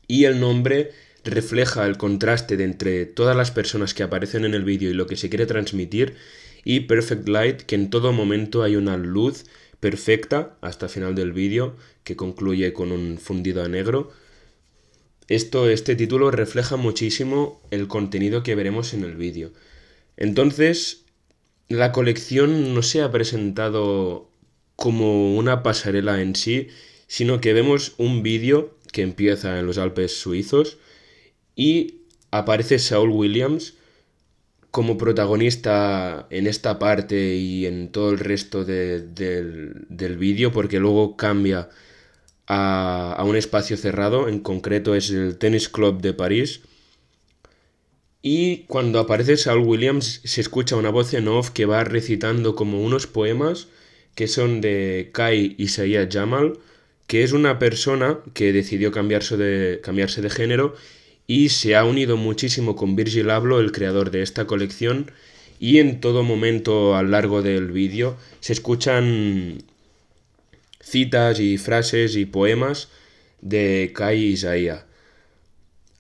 y 0.07 0.25
el 0.25 0.39
nombre 0.39 0.93
refleja 1.25 1.87
el 1.87 1.97
contraste 1.97 2.57
de 2.57 2.65
entre 2.65 3.07
todas 3.07 3.37
las 3.37 3.51
personas 3.51 3.95
que 3.95 4.03
aparecen 4.03 4.45
en 4.45 4.55
el 4.55 4.65
vídeo 4.65 4.91
y 4.91 4.95
lo 4.95 5.07
que 5.07 5.17
se 5.17 5.29
quiere 5.29 5.47
transmitir 5.47 6.15
y 6.65 6.81
Perfect 6.81 7.29
Light 7.29 7.63
que 7.63 7.75
en 7.75 7.91
todo 7.91 8.13
momento 8.13 8.63
hay 8.63 8.77
una 8.77 8.97
luz 8.97 9.45
perfecta 9.81 10.57
hasta 10.61 10.87
el 10.87 10.93
final 10.93 11.15
del 11.15 11.33
vídeo 11.33 11.77
que 12.05 12.17
concluye 12.17 12.73
con 12.73 12.93
un 12.93 13.19
fundido 13.19 13.65
a 13.65 13.69
negro. 13.69 14.13
Esto, 15.29 15.69
este 15.69 15.97
título 15.97 16.31
refleja 16.31 16.77
muchísimo 16.77 17.61
el 17.71 17.89
contenido 17.89 18.43
que 18.43 18.55
veremos 18.55 18.95
en 18.95 19.05
el 19.05 19.17
vídeo. 19.17 19.53
Entonces, 20.17 21.05
la 21.69 21.91
colección 21.91 22.75
no 22.75 22.83
se 22.83 23.03
ha 23.03 23.11
presentado 23.11 24.29
como 24.77 25.37
una 25.37 25.63
pasarela 25.63 26.21
en 26.21 26.37
sí, 26.37 26.69
sino 27.07 27.41
que 27.41 27.53
vemos 27.53 27.95
un 27.99 28.23
vídeo 28.23 28.77
que 28.93 29.03
empieza 29.03 29.59
en 29.59 29.67
los 29.67 29.79
Alpes 29.79 30.17
suizos, 30.17 30.79
y 31.57 32.03
aparece 32.31 32.79
Saul 32.79 33.11
Williams 33.11 33.75
como 34.71 34.97
protagonista 34.97 36.27
en 36.31 36.47
esta 36.47 36.79
parte 36.79 37.35
y 37.35 37.67
en 37.67 37.93
todo 37.93 38.11
el 38.11 38.19
resto 38.19 38.65
del, 38.65 39.85
vídeo, 40.19 40.51
porque 40.51 40.81
luego 40.81 41.17
cambia 41.17 41.69
a, 42.47 43.13
a, 43.13 43.25
un 43.25 43.37
espacio 43.37 43.77
cerrado, 43.77 44.29
en 44.29 44.41
concreto 44.41 44.95
es 44.95 45.11
el 45.11 45.37
Tennis 45.37 45.69
Club 45.69 46.01
de 46.01 46.15
París. 46.15 46.63
Y 48.23 48.65
cuando 48.69 49.01
aparece 49.01 49.37
Saul 49.37 49.67
Williams 49.67 50.21
se 50.25 50.41
escucha 50.41 50.77
una 50.77 50.91
voz 50.91 51.13
en 51.13 51.29
off 51.29 51.51
que 51.51 51.67
va 51.67 51.85
recitando 51.85 52.55
como 52.55 52.81
unos 52.81 53.07
poemas 53.07 53.69
que 54.15 54.29
son 54.29 54.61
de 54.61 55.11
Kai 55.13 55.55
Isaiah 55.59 56.09
Jamal, 56.11 56.59
que 57.07 57.23
es 57.25 57.33
una 57.33 57.59
persona 57.59 58.21
que 58.35 58.53
decidió 58.53 58.93
cambiarse 58.93 59.37
de, 59.37 59.81
cambiarse 59.83 60.23
de 60.23 60.31
género 60.31 60.75
y 61.33 61.49
se 61.49 61.77
ha 61.77 61.87
unido 61.87 62.19
muchísimo 62.19 62.77
con 62.77 62.95
Virgil 62.95 63.31
Abloh, 63.31 63.61
el 63.61 63.73
creador 63.73 64.11
de 64.11 64.21
esta 64.21 64.47
colección, 64.47 65.11
y 65.59 65.79
en 65.79 65.99
todo 66.03 66.23
momento 66.23 66.95
a 66.95 67.03
lo 67.03 67.09
largo 67.09 67.41
del 67.41 67.73
vídeo 67.73 68.19
se 68.41 68.53
escuchan 68.53 69.65
citas 70.79 71.41
y 71.41 71.57
frases 71.57 72.17
y 72.17 72.27
poemas 72.27 72.91
de 73.41 73.93
Kai 73.95 74.23
Isaiah. 74.25 74.85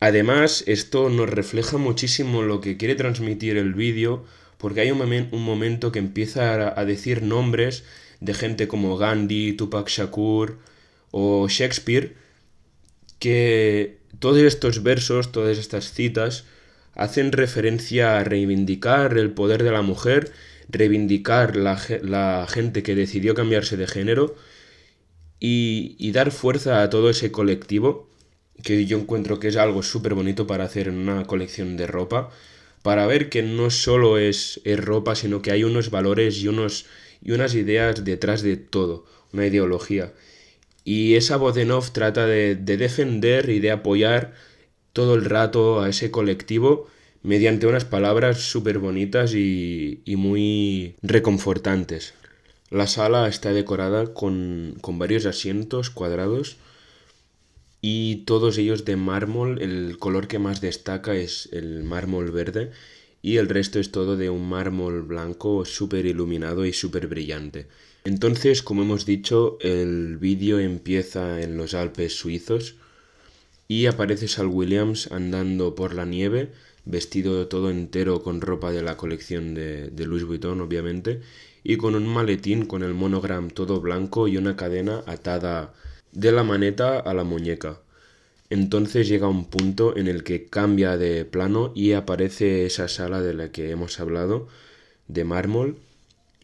Además, 0.01 0.65
esto 0.67 1.09
nos 1.09 1.31
refleja 1.31 1.79
muchísimo 1.79 2.43
lo 2.43 2.61
que 2.61 2.77
quiere 2.77 2.95
transmitir 2.95 3.57
el 3.57 3.73
vídeo, 3.73 4.27
porque 4.59 4.83
hay 4.83 4.91
un, 4.91 5.01
un, 5.01 5.43
momento 5.43 5.93
que 5.93 5.99
empieza 5.99 6.79
a, 6.79 6.85
decir 6.85 7.23
nombres 7.23 7.85
de 8.21 8.35
gente 8.35 8.69
como 8.69 8.99
Gandhi, 8.99 9.55
Tupac 9.55 9.89
Shakur 9.89 10.59
o 11.11 11.49
Shakespeare, 11.49 12.17
que 13.19 14.01
todos 14.19 14.38
estos 14.38 14.83
versos, 14.83 15.33
todas 15.33 15.59
estas 15.59 15.92
citas, 15.92 16.45
hacen 16.95 17.33
referencia 17.33 18.19
a 18.19 18.25
reivindicar 18.25 19.16
el 19.16 19.31
poder 19.31 19.62
de 19.62 19.73
la 19.73 19.83
mujer, 19.83 20.33
reivindicar 20.69 21.57
la, 21.57 21.81
la 22.02 22.47
gente 22.49 22.83
que 22.83 22.95
decidió 22.95 23.35
cambiarse 23.35 23.76
de 23.76 23.87
género 23.87 24.35
y, 25.40 25.97
y, 25.99 26.12
dar 26.12 26.31
fuerza 26.31 26.83
a 26.83 26.90
todo 26.90 27.11
ese 27.11 27.33
colectivo, 27.33 28.09
que 28.62 28.87
yo 28.87 28.99
encuentro 28.99 29.40
que 29.40 29.49
es 29.49 29.57
algo 29.57 29.83
súper 29.83 30.14
bonito 30.14 30.47
para 30.47 30.64
hacer 30.64 30.88
en 30.88 30.97
una 30.97 31.25
colección 31.25 31.76
de 31.76 31.87
ropa, 31.87 32.31
para 32.83 33.07
ver 33.07 33.28
que 33.28 33.42
no 33.42 33.71
solo 33.71 34.19
es, 34.19 34.61
es 34.64 34.78
ropa, 34.78 35.14
sino 35.14 35.42
que 35.42 35.50
hay 35.52 35.64
unos 35.64 35.90
valores 35.90 36.38
y, 36.38 36.49
unos, 36.49 36.87
y 37.23 37.33
unas 37.33 37.54
ideas 37.54 38.04
detrás 38.04 38.42
de 38.42 38.57
todo, 38.57 39.07
una 39.33 39.47
ideología. 39.47 40.12
Y 40.85 41.15
esa 41.15 41.37
voz 41.37 41.57
en 41.57 41.71
off 41.71 41.93
trata 41.93 42.27
de, 42.27 42.57
de 42.57 42.77
defender 42.77 43.51
y 43.51 43.61
de 43.61 43.71
apoyar 43.71 44.35
todo 44.93 45.15
el 45.15 45.25
rato 45.25 45.81
a 45.81 45.89
ese 45.89 46.11
colectivo 46.11 46.89
mediante 47.23 47.67
unas 47.67 47.85
palabras 47.85 48.41
súper 48.41 48.79
bonitas 48.79 49.35
y, 49.35 50.03
y, 50.05 50.17
muy 50.17 50.97
reconfortantes. 51.03 52.15
La 52.71 52.87
sala 52.87 53.29
está 53.29 53.53
decorada 53.53 54.12
con, 54.12 54.77
con, 54.81 54.99
varios 54.99 55.27
asientos 55.27 55.91
cuadrados 55.91 56.57
y 57.81 58.25
todos 58.25 58.59
ellos 58.59 58.85
de 58.85 58.97
mármol. 58.97 59.61
El 59.62 59.99
color 59.99 60.27
que 60.27 60.39
más 60.39 60.61
destaca 60.61 61.15
es 61.15 61.49
el 61.53 61.85
mármol 61.85 62.31
verde 62.33 62.73
y 63.23 63.37
el 63.37 63.49
resto 63.49 63.79
es 63.79 63.93
todo 63.93 64.17
de 64.17 64.31
un 64.31 64.49
mármol 64.49 65.03
blanco 65.03 65.65
súper 65.65 66.07
iluminado 66.07 66.67
y 66.67 66.73
súper 66.73 67.07
brillante. 67.07 67.69
Entonces, 68.04 68.62
como 68.62 68.82
hemos 68.82 69.06
dicho, 69.06 69.59
el 69.61 70.18
vídeo 70.18 70.59
empieza 70.59 71.40
en 71.40 71.56
los 71.56 71.75
Alpes 71.75 72.16
suizos 72.16 72.75
y 73.68 73.87
aparece 73.87 74.26
Sal 74.26 74.49
Williams 74.49 75.11
andando 75.12 75.75
por 75.75 75.94
la 75.94 76.04
nieve, 76.04 76.50
vestido 76.85 77.47
todo 77.47 77.71
entero 77.71 78.23
con 78.23 78.40
ropa 78.40 78.73
de 78.73 78.82
la 78.82 78.97
colección 78.97 79.54
de, 79.54 79.88
de 79.90 80.06
Louis 80.06 80.25
Vuitton, 80.25 80.61
obviamente, 80.61 81.21
y 81.62 81.76
con 81.76 81.94
un 81.94 82.06
maletín 82.06 82.66
con 82.66 82.82
el 82.82 82.92
monogram 82.92 83.50
todo 83.50 83.80
blanco 83.80 84.26
y 84.26 84.37
una 84.37 84.56
cadena 84.56 85.02
atada 85.06 85.73
de 86.11 86.32
la 86.32 86.42
maneta 86.42 86.99
a 86.99 87.14
la 87.14 87.25
muñeca. 87.25 87.80
Entonces 88.50 89.09
llega 89.09 89.28
un 89.28 89.47
punto 89.47 89.97
en 89.97 90.09
el 90.09 90.25
que 90.25 90.47
cambia 90.47 90.99
de 90.99 91.25
plano 91.25 91.73
y 91.75 91.92
aparece 91.92 92.66
esa 92.66 92.88
sala 92.88 93.23
de 93.23 93.32
la 93.32 93.50
que 93.50 93.71
hemos 93.71 93.99
hablado, 93.99 94.49
de 95.09 95.25
mármol, 95.25 95.78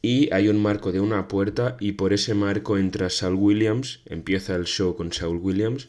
y 0.03 0.33
hay 0.33 0.49
un 0.49 0.61
marco 0.63 0.93
de 0.93 1.01
una 1.01 1.29
puerta 1.29 1.77
y 1.81 1.93
por 1.93 2.13
ese 2.13 2.35
marco 2.35 2.79
entra 2.79 3.11
Saul 3.11 3.35
Williams, 3.35 4.01
empieza 4.07 4.55
el 4.55 4.65
show 4.65 4.97
con 4.97 5.13
Saul 5.13 5.39
Williams, 5.39 5.89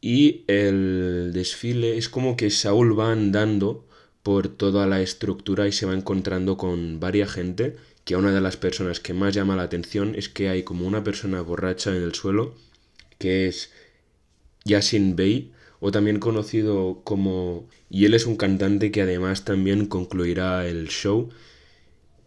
y 0.00 0.44
el 0.46 1.30
desfile 1.34 1.98
es 1.98 2.08
como 2.08 2.36
que 2.36 2.50
Saúl 2.50 2.98
va 2.98 3.12
andando 3.12 3.86
por 4.22 4.48
toda 4.48 4.86
la 4.86 5.00
estructura 5.00 5.66
y 5.68 5.72
se 5.72 5.86
va 5.86 5.94
encontrando 5.94 6.56
con 6.56 7.00
varias 7.00 7.32
gente, 7.32 7.76
que 8.04 8.16
una 8.16 8.32
de 8.32 8.40
las 8.40 8.56
personas 8.56 9.00
que 9.00 9.14
más 9.14 9.34
llama 9.34 9.56
la 9.56 9.62
atención 9.62 10.14
es 10.14 10.28
que 10.28 10.48
hay 10.48 10.62
como 10.62 10.86
una 10.86 11.04
persona 11.04 11.42
borracha 11.42 11.94
en 11.94 12.02
el 12.02 12.14
suelo, 12.14 12.54
que 13.18 13.48
es 13.48 13.70
Yasin 14.64 15.16
Bey, 15.16 15.52
o 15.80 15.90
también 15.90 16.18
conocido 16.18 17.00
como... 17.04 17.68
y 17.88 18.04
él 18.04 18.14
es 18.14 18.26
un 18.26 18.36
cantante 18.36 18.90
que 18.90 19.02
además 19.02 19.44
también 19.44 19.86
concluirá 19.86 20.66
el 20.66 20.88
show. 20.88 21.30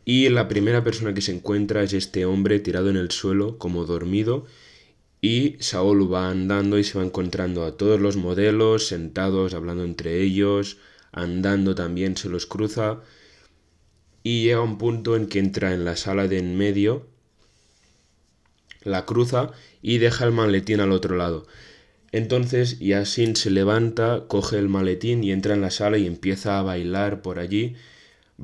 Y 0.05 0.29
la 0.29 0.47
primera 0.47 0.83
persona 0.83 1.13
que 1.13 1.21
se 1.21 1.33
encuentra 1.33 1.83
es 1.83 1.93
este 1.93 2.25
hombre 2.25 2.59
tirado 2.59 2.89
en 2.89 2.97
el 2.97 3.11
suelo, 3.11 3.57
como 3.57 3.85
dormido, 3.85 4.45
y 5.21 5.55
Saúl 5.59 6.13
va 6.13 6.29
andando 6.29 6.77
y 6.77 6.83
se 6.83 6.97
va 6.97 7.05
encontrando 7.05 7.63
a 7.63 7.77
todos 7.77 7.99
los 7.99 8.17
modelos 8.17 8.87
sentados, 8.87 9.53
hablando 9.53 9.85
entre 9.85 10.21
ellos, 10.21 10.77
andando 11.13 11.75
también 11.75 12.17
se 12.17 12.27
los 12.27 12.45
cruza 12.45 13.01
y 14.23 14.43
llega 14.43 14.61
un 14.61 14.77
punto 14.77 15.15
en 15.15 15.27
que 15.27 15.39
entra 15.39 15.73
en 15.73 15.85
la 15.85 15.95
sala 15.97 16.27
de 16.27 16.39
en 16.39 16.57
medio, 16.57 17.05
la 18.83 19.05
cruza 19.05 19.51
y 19.81 19.97
deja 19.97 20.25
el 20.25 20.31
maletín 20.31 20.79
al 20.79 20.91
otro 20.91 21.15
lado. 21.15 21.45
Entonces 22.11 22.79
Yasin 22.79 23.35
se 23.35 23.49
levanta, 23.49 24.25
coge 24.27 24.57
el 24.57 24.69
maletín 24.69 25.23
y 25.23 25.31
entra 25.31 25.53
en 25.53 25.61
la 25.61 25.71
sala 25.71 25.97
y 25.97 26.07
empieza 26.07 26.57
a 26.57 26.63
bailar 26.63 27.21
por 27.21 27.39
allí. 27.39 27.75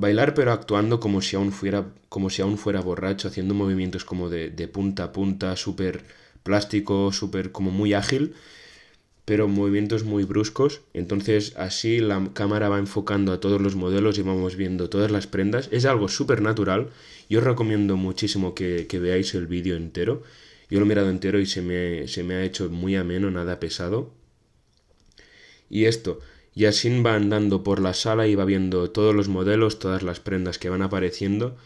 Bailar 0.00 0.32
pero 0.32 0.52
actuando 0.52 0.98
como 0.98 1.20
si 1.20 1.36
aún 1.36 1.52
fuera, 1.52 1.92
como 2.08 2.30
si 2.30 2.40
aún 2.40 2.56
fuera 2.56 2.80
borracho, 2.80 3.28
haciendo 3.28 3.52
movimientos 3.52 4.06
como 4.06 4.30
de, 4.30 4.48
punta 4.66 5.04
a 5.04 5.12
punta, 5.12 5.56
súper 5.56 6.04
plástico 6.42 7.12
súper 7.12 7.52
como 7.52 7.70
muy 7.70 7.92
ágil, 7.92 8.32
pero 9.26 9.46
movimientos 9.46 10.04
muy 10.04 10.24
bruscos. 10.24 10.80
Entonces 10.94 11.54
así 11.58 11.98
la 11.98 12.30
cámara 12.32 12.70
va 12.70 12.78
enfocando 12.78 13.30
a 13.30 13.40
todos 13.40 13.60
los 13.60 13.76
modelos 13.76 14.16
y 14.16 14.22
vamos 14.22 14.56
viendo 14.56 14.88
todas 14.88 15.10
las 15.10 15.26
prendas. 15.26 15.68
Es 15.70 15.84
algo 15.84 16.08
súper 16.08 16.40
natural. 16.40 16.88
Yo 17.28 17.40
os 17.40 17.44
recomiendo 17.44 17.98
muchísimo 17.98 18.54
que, 18.54 18.86
que 18.88 19.00
veáis 19.00 19.34
el 19.34 19.46
vídeo 19.48 19.76
entero. 19.76 20.22
Yo 20.70 20.78
lo 20.78 20.86
he 20.86 20.88
mirado 20.88 21.10
entero 21.10 21.38
y 21.40 21.44
se 21.44 21.60
me, 21.60 22.08
se 22.08 22.22
me 22.24 22.36
ha 22.36 22.42
hecho 22.42 22.70
muy 22.70 22.96
ameno, 22.96 23.30
nada 23.30 23.60
pesado. 23.60 24.14
Y 25.68 25.84
esto, 25.84 26.20
Yasin 26.54 27.04
va 27.04 27.14
andando 27.14 27.62
por 27.62 27.80
la 27.80 27.94
sala 27.94 28.26
y 28.26 28.34
va 28.34 28.44
viendo 28.44 28.90
todos 28.90 29.14
los 29.14 29.28
modelos, 29.28 29.78
todas 29.78 30.02
las 30.02 30.20
prendas 30.20 30.58
que 30.58 30.68
van 30.68 30.82
apareciendo 30.82 31.56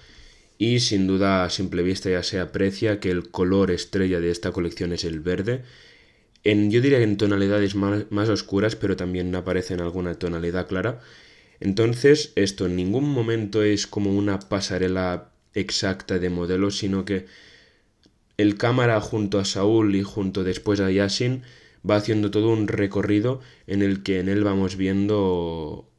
y 0.59 0.81
sin 0.81 1.07
duda 1.07 1.45
a 1.45 1.51
simple 1.51 1.83
vista 1.83 2.11
ya 2.11 2.23
se 2.23 2.41
aprecia 2.41 3.01
que 3.01 3.11
el 3.11 3.31
color 3.31 3.71
estrella 3.71 4.21
de 4.21 4.31
esta 4.31 4.53
colección 4.53 4.93
es 4.93 5.05
el 5.05 5.21
verde. 5.21 5.63
En, 6.45 6.71
yo 6.71 6.81
diría 6.81 6.99
que 6.99 7.05
en 7.05 7.17
tonalidades 7.17 7.75
más, 7.75 8.05
más 8.11 8.29
oscuras, 8.29 8.77
pero 8.77 8.97
también 8.97 9.35
aparece 9.35 9.75
en 9.75 9.81
alguna 9.81 10.15
tonalidad 10.15 10.69
clara. 10.69 11.01
Entonces, 11.61 12.33
esto 12.37 12.67
en 12.67 12.77
ningún 12.77 13.09
momento 13.11 13.63
es 13.63 13.87
como 13.87 14.15
una 14.15 14.39
pasarela 14.39 15.31
exacta 15.55 16.19
de 16.19 16.31
modelos, 16.31 16.79
sino 16.79 17.05
que 17.05 17.27
el 18.37 18.57
cámara 18.57 19.01
junto 19.01 19.39
a 19.39 19.45
Saúl 19.45 19.95
y 19.95 20.03
junto 20.03 20.45
después 20.45 20.81
a 20.81 20.91
Yasin 20.91 21.43
va 21.89 21.97
haciendo 21.97 22.31
todo 22.31 22.49
un 22.49 22.69
recorrido 22.69 23.41
en 23.67 23.83
el 23.83 24.03
que 24.03 24.21
en 24.21 24.29
él 24.29 24.45
vamos 24.45 24.77
viendo 24.77 25.91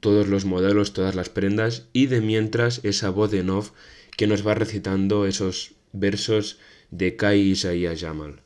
todos 0.00 0.28
los 0.28 0.44
modelos, 0.44 0.92
todas 0.92 1.14
las 1.14 1.28
prendas 1.28 1.88
y 1.92 2.06
de 2.06 2.20
mientras 2.20 2.80
esa 2.84 3.10
voz 3.10 3.30
de 3.30 3.48
off 3.50 3.72
que 4.16 4.26
nos 4.26 4.46
va 4.46 4.54
recitando 4.54 5.26
esos 5.26 5.72
versos 5.92 6.58
de 6.90 7.16
Kai 7.16 7.40
Isaías 7.40 8.00
Jamal. 8.00 8.40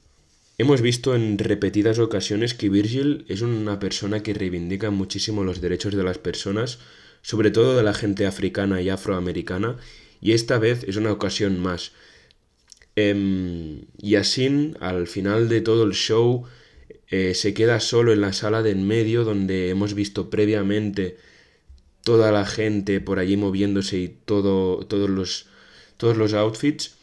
Hemos 0.58 0.82
visto 0.82 1.14
en 1.14 1.38
repetidas 1.38 1.99
ocasiones 1.99 2.54
que 2.54 2.68
Virgil 2.68 3.25
es 3.28 3.40
una 3.40 3.78
persona 3.78 4.22
que 4.22 4.34
reivindica 4.34 4.90
muchísimo 4.90 5.44
los 5.44 5.60
derechos 5.60 5.94
de 5.94 6.02
las 6.02 6.18
personas, 6.18 6.78
sobre 7.22 7.50
todo 7.50 7.76
de 7.76 7.82
la 7.82 7.94
gente 7.94 8.26
africana 8.26 8.82
y 8.82 8.90
afroamericana, 8.90 9.76
y 10.20 10.32
esta 10.32 10.58
vez 10.58 10.84
es 10.84 10.96
una 10.96 11.12
ocasión 11.12 11.60
más. 11.60 11.92
Eh, 12.94 13.84
Yasin, 13.99 14.76
al 14.80 15.06
final 15.06 15.49
de 15.49 15.62
todo 15.62 15.84
el 15.84 15.92
show, 15.92 16.44
eh, 17.11 17.35
se 17.35 17.55
queda 17.55 17.81
solo 17.81 18.12
en 18.12 18.21
la 18.21 18.33
sala 18.33 18.62
de 18.62 18.71
en 18.71 18.87
medio 18.87 19.25
donde 19.25 19.71
hemos 19.71 19.95
visto 19.95 20.31
previamente 20.31 21.17
toda 22.02 22.33
la 22.33 22.47
gente 22.47 23.00
por 23.00 23.19
allí 23.19 23.37
moviéndose 23.37 23.99
y 23.99 24.09
todo, 24.09 24.87
todos, 24.87 25.11
los, 25.11 25.47
todos 25.97 26.17
los 26.17 26.33
outfits, 26.35 26.97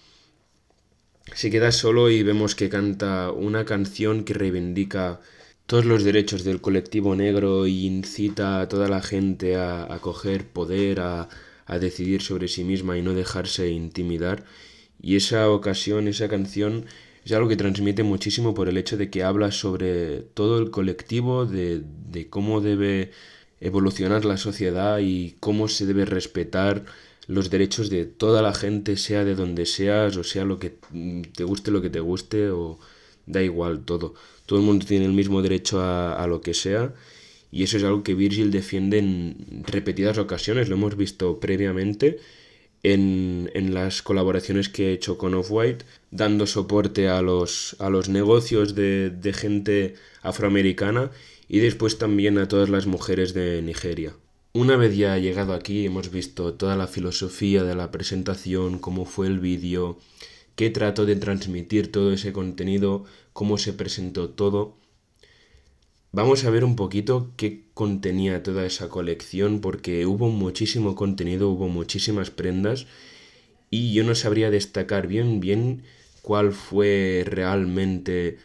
se 1.33 1.51
queda 1.51 1.71
solo 1.71 2.09
y 2.09 2.23
vemos 2.23 2.55
que 2.55 2.69
canta 2.69 3.31
una 3.31 3.65
canción 3.65 4.23
que 4.23 4.33
reivindica 4.33 5.19
todos 5.65 5.85
los 5.85 6.03
derechos 6.03 6.45
del 6.45 6.61
colectivo 6.61 7.15
negro 7.15 7.67
y 7.67 7.85
incita 7.85 8.61
a 8.61 8.69
toda 8.69 8.87
la 8.87 9.01
gente 9.01 9.57
a, 9.57 9.93
a 9.93 9.99
coger 9.99 10.47
poder, 10.47 11.01
a, 11.01 11.27
a 11.65 11.79
decidir 11.79 12.21
sobre 12.21 12.47
sí 12.47 12.63
misma 12.63 12.97
y 12.97 13.01
no 13.01 13.13
dejarse 13.13 13.69
intimidar. 13.69 14.45
Y 15.01 15.17
esa 15.17 15.49
ocasión, 15.49 16.07
esa 16.07 16.29
canción, 16.29 16.85
es 17.27 17.33
algo 17.33 17.49
que 17.49 17.57
transmite 17.57 18.03
muchísimo 18.03 18.53
por 18.53 18.69
el 18.69 18.77
hecho 18.77 18.95
de 18.95 19.09
que 19.09 19.21
habla 19.21 19.51
sobre 19.51 20.21
todo 20.33 20.59
el 20.59 20.71
colectivo, 20.71 21.45
de, 21.45 21.83
cómo 22.29 22.61
debe 22.61 23.11
evolucionar 23.59 24.23
la 24.23 24.37
sociedad 24.37 24.99
y 24.99 25.35
cómo 25.41 25.67
se 25.67 25.85
debe 25.85 26.05
respetar 26.05 26.85
los 27.27 27.49
derechos 27.49 27.89
de 27.89 28.05
toda 28.05 28.41
la 28.41 28.53
gente, 28.53 28.95
sea 28.95 29.25
de 29.25 29.35
donde 29.35 29.65
seas, 29.65 30.15
o 30.15 30.23
sea 30.23 30.45
lo 30.45 30.57
que 30.57 30.77
te 31.35 31.43
guste 31.43 31.69
lo 31.71 31.81
que 31.81 31.89
te 31.89 31.99
guste, 31.99 32.49
o 32.49 32.79
da 33.25 33.43
igual 33.43 33.83
todo. 33.83 34.13
Todo 34.45 34.59
el 34.59 34.65
mundo 34.65 34.85
tiene 34.85 35.03
el 35.03 35.11
mismo 35.11 35.41
derecho 35.41 35.81
a, 35.81 36.13
a 36.13 36.27
lo 36.27 36.39
que 36.39 36.53
sea, 36.53 36.93
y 37.51 37.63
eso 37.63 37.75
es 37.75 37.83
algo 37.83 38.03
que 38.03 38.13
Virgil 38.13 38.51
defiende 38.51 38.99
en 38.99 39.65
repetidas 39.67 40.17
ocasiones, 40.17 40.69
lo 40.69 40.75
hemos 40.75 40.95
visto 40.95 41.41
previamente 41.41 42.19
en, 42.83 43.49
en 43.53 43.73
las 43.73 44.01
colaboraciones 44.01 44.69
que 44.69 44.89
he 44.89 44.93
hecho 44.93 45.17
con 45.17 45.33
Off-White, 45.33 45.85
dando 46.11 46.45
soporte 46.47 47.09
a 47.09 47.21
los, 47.21 47.75
a 47.79 47.89
los 47.89 48.09
negocios 48.09 48.75
de, 48.75 49.09
de 49.09 49.33
gente 49.33 49.95
afroamericana 50.21 51.11
y 51.47 51.59
después 51.59 51.97
también 51.97 52.37
a 52.37 52.47
todas 52.47 52.69
las 52.69 52.85
mujeres 52.85 53.33
de 53.33 53.61
Nigeria. 53.61 54.13
Una 54.53 54.75
vez 54.75 54.97
ya 54.97 55.17
llegado 55.17 55.53
aquí 55.53 55.85
hemos 55.85 56.09
visto 56.11 56.53
toda 56.53 56.75
la 56.75 56.87
filosofía 56.87 57.63
de 57.63 57.75
la 57.75 57.91
presentación, 57.91 58.79
cómo 58.79 59.05
fue 59.05 59.27
el 59.27 59.39
vídeo, 59.39 59.99
qué 60.55 60.69
trató 60.71 61.05
de 61.05 61.15
transmitir 61.15 61.91
todo 61.91 62.11
ese 62.11 62.33
contenido, 62.33 63.05
cómo 63.33 63.57
se 63.57 63.73
presentó 63.73 64.29
todo. 64.29 64.75
Vamos 66.17 66.45
a 66.45 66.49
ver 66.49 66.63
un 66.63 66.75
poquito 66.75 67.31
qué 67.37 67.65
contenía 67.75 68.41
toda 68.41 68.65
esa 68.65 68.89
colección 68.89 69.61
porque 69.61 70.07
hubo 70.07 70.29
muchísimo 70.29 70.95
contenido, 70.95 71.47
hubo 71.47 71.67
muchísimas 71.69 72.31
prendas 72.31 72.87
y 73.69 73.93
yo 73.93 74.03
no 74.03 74.15
sabría 74.15 74.49
destacar 74.49 75.05
bien 75.05 75.39
bien 75.39 75.83
cuál 76.23 76.53
fue 76.53 77.23
realmente 77.23 78.39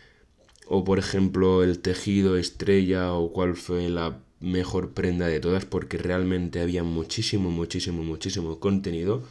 o 0.66 0.84
por 0.84 0.98
ejemplo 0.98 1.64
el 1.64 1.78
tejido 1.78 2.36
estrella 2.36 3.14
o 3.14 3.32
cuál 3.32 3.56
fue 3.56 3.88
la 3.88 4.20
mejor 4.38 4.92
prenda 4.92 5.26
de 5.26 5.40
todas 5.40 5.64
porque 5.64 5.96
realmente 5.96 6.60
había 6.60 6.82
muchísimo, 6.82 7.50
muchísimo, 7.50 8.02
muchísimo 8.02 8.60
contenido. 8.60 9.22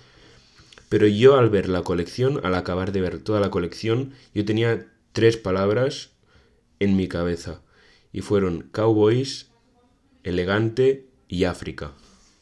Pero 0.89 1.05
yo 1.05 1.37
al 1.37 1.51
ver 1.51 1.69
la 1.69 1.83
colección, 1.83 2.43
al 2.43 2.55
acabar 2.55 2.91
de 2.91 3.01
ver 3.01 3.19
toda 3.19 3.39
la 3.39 3.51
colección, 3.51 4.13
yo 4.33 4.45
tenía 4.45 4.87
tres 5.11 5.37
palabras 5.37 6.09
en 6.79 6.95
mi 6.95 7.07
cabeza. 7.07 7.61
Y 8.11 8.21
fueron 8.21 8.69
cowboys, 8.71 9.51
elegante 10.23 11.07
y 11.27 11.45
África. 11.45 11.93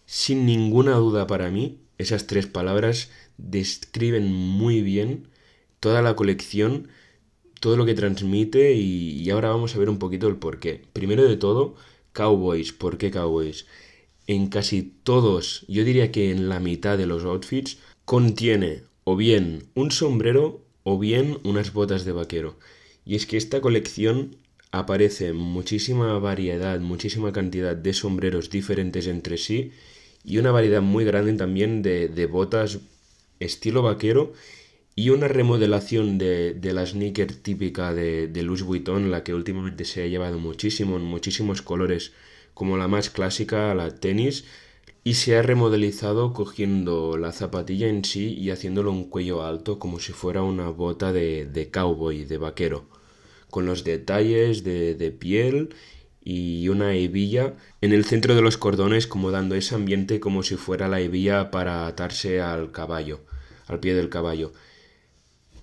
Sin 0.05 0.45
ninguna 0.45 0.95
duda 0.95 1.27
para 1.27 1.51
mí, 1.51 1.79
esas 1.97 2.27
tres 2.27 2.47
palabras 2.47 3.11
describen 3.37 4.33
muy 4.33 4.81
bien 4.81 5.27
toda 5.79 6.01
la 6.01 6.15
colección, 6.15 6.87
todo 7.59 7.77
lo 7.77 7.85
que 7.85 7.93
transmite 7.93 8.73
y, 8.73 9.29
ahora 9.29 9.49
vamos 9.49 9.75
a 9.75 9.79
ver 9.79 9.89
un 9.89 9.99
poquito 9.99 10.27
el 10.27 10.37
porqué. 10.37 10.81
Primero 10.93 11.27
de 11.27 11.37
todo, 11.37 11.75
Cowboys. 12.13 12.73
¿Por 12.73 12.97
qué 12.97 13.11
Cowboys? 13.11 13.65
En 14.27 14.47
casi 14.47 14.83
todos, 15.03 15.65
yo 15.67 15.83
diría 15.83 16.11
que 16.11 16.31
en 16.31 16.49
la 16.49 16.59
mitad 16.59 16.97
de 16.97 17.05
los 17.05 17.23
outfits, 17.23 17.79
contiene 18.05 18.83
o 19.03 19.15
bien 19.15 19.69
un 19.75 19.91
sombrero 19.91 20.61
o 20.83 20.97
bien 20.99 21.39
unas 21.43 21.73
botas 21.73 22.05
de 22.05 22.11
vaquero. 22.11 22.57
Y 23.05 23.15
es 23.15 23.25
que 23.25 23.37
esta 23.37 23.61
colección 23.61 24.37
aparece 24.71 25.33
muchísima 25.33 26.17
variedad, 26.19 26.79
muchísima 26.79 27.31
cantidad 27.31 27.75
de 27.75 27.93
sombreros 27.93 28.49
diferentes 28.49 29.07
entre 29.07 29.37
sí 29.37 29.71
y 30.23 30.37
una 30.37 30.51
variedad 30.51 30.81
muy 30.81 31.05
grande 31.05 31.33
también 31.33 31.81
de, 31.81 32.07
de 32.07 32.25
botas 32.25 32.79
estilo 33.39 33.81
vaquero 33.81 34.33
y 34.95 35.11
una 35.11 35.27
remodelación 35.29 36.17
de, 36.17 36.53
de 36.53 36.73
la 36.73 36.85
sneaker 36.85 37.33
típica 37.33 37.93
de, 37.93 38.27
de 38.27 38.43
Louis 38.43 38.63
Vuitton, 38.63 39.11
la 39.11 39.23
que 39.23 39.33
últimamente 39.33 39.85
se 39.85 40.03
ha 40.03 40.07
llevado 40.07 40.39
muchísimo, 40.39 40.97
en 40.97 41.03
muchísimos 41.03 41.61
colores, 41.61 42.11
como 42.53 42.75
la 42.75 42.89
más 42.89 43.09
clásica, 43.09 43.73
la 43.75 43.95
tenis, 43.95 44.43
y 45.05 45.13
se 45.13 45.37
ha 45.37 45.41
remodelizado 45.41 46.33
cogiendo 46.33 47.17
la 47.17 47.31
zapatilla 47.31 47.87
en 47.87 48.03
sí 48.03 48.33
y 48.33 48.49
haciéndolo 48.51 48.91
un 48.91 49.09
cuello 49.09 49.43
alto 49.43 49.79
como 49.79 49.99
si 50.01 50.11
fuera 50.11 50.43
una 50.43 50.67
bota 50.69 51.13
de, 51.13 51.45
de 51.45 51.71
cowboy, 51.71 52.25
de 52.25 52.37
vaquero, 52.37 52.85
con 53.49 53.65
los 53.65 53.83
detalles 53.83 54.63
de, 54.63 54.95
de 54.95 55.11
piel 55.11 55.69
y 56.23 56.67
una 56.69 56.93
hebilla 56.95 57.55
en 57.81 57.93
el 57.93 58.05
centro 58.05 58.35
de 58.35 58.41
los 58.41 58.57
cordones 58.57 59.07
como 59.07 59.31
dando 59.31 59.55
ese 59.55 59.75
ambiente 59.75 60.19
como 60.19 60.43
si 60.43 60.55
fuera 60.55 60.87
la 60.87 60.99
hebilla 60.99 61.51
para 61.51 61.87
atarse 61.87 62.41
al 62.41 62.71
caballo, 62.71 63.21
al 63.67 63.79
pie 63.79 63.93
del 63.93 64.09
caballo 64.09 64.53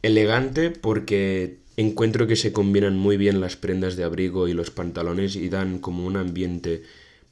elegante 0.07 0.71
porque 0.71 1.59
encuentro 1.77 2.27
que 2.27 2.37
se 2.37 2.53
combinan 2.53 2.97
muy 2.97 3.17
bien 3.17 3.41
las 3.41 3.57
prendas 3.57 3.97
de 3.97 4.05
abrigo 4.05 4.49
y 4.49 4.55
los 4.55 4.71
pantalones 4.71 5.37
y 5.37 5.49
dan 5.49 5.79
como 5.79 6.07
un 6.07 6.17
ambiente 6.17 6.83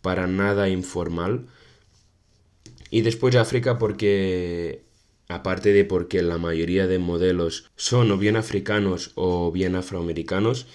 para 0.02 0.26
nada 0.26 0.68
informal. 0.68 1.46
Y 2.90 3.00
después 3.00 3.36
África 3.36 3.78
porque, 3.78 4.82
aparte 5.28 5.72
de 5.72 5.84
porque 5.84 6.22
la 6.22 6.38
mayoría 6.38 6.86
de 6.86 6.98
modelos 6.98 7.70
son 7.76 8.10
o 8.10 8.18
bien 8.18 8.36
africanos 8.36 9.12
o 9.14 9.50
bien 9.52 9.76
afroamericanos, 9.76 10.66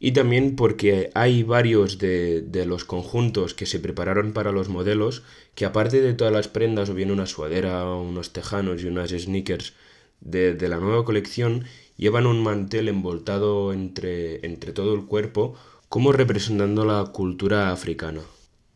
y 0.00 0.12
también 0.12 0.54
porque 0.54 1.10
hay 1.14 1.42
varios 1.42 1.98
de, 1.98 2.40
de, 2.40 2.66
los 2.66 2.84
conjuntos 2.84 3.54
que 3.54 3.66
se 3.66 3.80
prepararon 3.80 4.32
para 4.32 4.52
los 4.52 4.68
modelos 4.68 5.24
que 5.56 5.64
aparte 5.64 6.00
de 6.00 6.14
todas 6.14 6.32
las 6.32 6.46
prendas 6.46 6.88
o 6.88 6.94
bien 6.94 7.10
una 7.10 7.26
suadera, 7.26 7.84
unos 7.92 8.32
tejanos 8.32 8.82
y 8.82 8.86
unas 8.86 9.10
sneakers 9.10 9.74
de, 10.20 10.54
de, 10.54 10.68
la 10.68 10.78
nueva 10.78 11.04
colección 11.04 11.64
llevan 11.96 12.26
un 12.26 12.42
mantel 12.42 12.88
envoltado 12.88 13.72
entre, 13.72 14.46
entre 14.46 14.72
todo 14.72 14.94
el 14.94 15.04
cuerpo 15.06 15.56
como 15.88 16.12
representando 16.12 16.84
la 16.84 17.04
cultura 17.12 17.72
africana. 17.72 18.20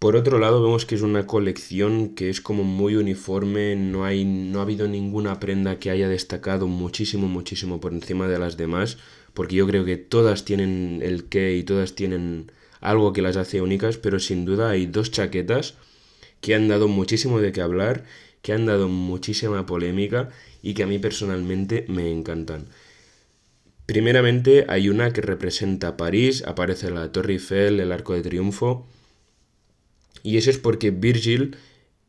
Por 0.03 0.17
otro 0.17 0.41
lado 0.41 0.61
vemos 0.61 0.85
que 0.85 0.97
es 0.97 1.03
una 1.03 1.29
colección 1.29 2.17
que 2.17 2.29
es 2.29 2.41
como 2.41 2.65
muy 2.65 2.97
uniforme, 2.97 3.77
no, 3.77 4.05
hay, 4.05 4.25
no 4.25 4.59
ha 4.59 4.63
habido 4.63 4.89
ninguna 4.89 5.39
prenda 5.39 5.79
que 5.79 5.91
haya 5.91 6.09
destacado 6.09 6.67
muchísimo, 6.67 7.29
muchísimo 7.29 7.81
por 7.81 7.93
encima 7.93 8.27
de 8.27 8.37
las 8.37 8.57
demás, 8.57 8.99
porque 9.33 9.55
yo 9.55 9.65
creo 9.69 9.85
que 9.85 9.97
todas 9.99 10.45
tienen 10.45 10.99
el 11.05 11.27
qué 11.29 11.55
y 11.55 11.63
todas 11.63 11.95
tienen 11.95 12.51
algo 12.81 13.13
que 13.13 13.23
las 13.23 13.37
hace 13.37 13.63
únicas, 13.63 13.97
pero 13.97 14.19
sin 14.19 14.45
duda 14.45 14.71
hay 14.71 14.87
dos 14.87 15.13
chaquetas 15.13 15.77
que 16.41 16.57
han 16.57 16.67
dado 16.67 16.89
muchísimo 16.89 17.41
de 17.41 17.53
qué 17.53 17.61
hablar, 17.61 18.03
que 18.43 18.53
han 18.53 18.67
dado 18.67 18.89
muchísima 18.89 19.67
polémica 19.67 20.31
y 20.63 20.75
que 20.75 20.83
a 20.83 20.89
mí 20.89 20.99
personalmente 20.99 21.85
me 21.87 22.11
encantan. 22.11 22.67
Primeramente 23.87 24.67
hay 24.69 24.89
una 24.89 25.13
que 25.13 25.21
representa 25.21 25.97
París, 25.97 26.43
aparece 26.45 26.91
la 26.91 27.13
Torre 27.13 27.35
Eiffel, 27.35 27.79
el 27.79 27.93
Arco 27.93 28.15
de 28.15 28.23
Triunfo, 28.23 28.89
y 30.23 30.37
eso 30.37 30.51
es 30.51 30.59
porque 30.59 30.91
Virgil 30.91 31.57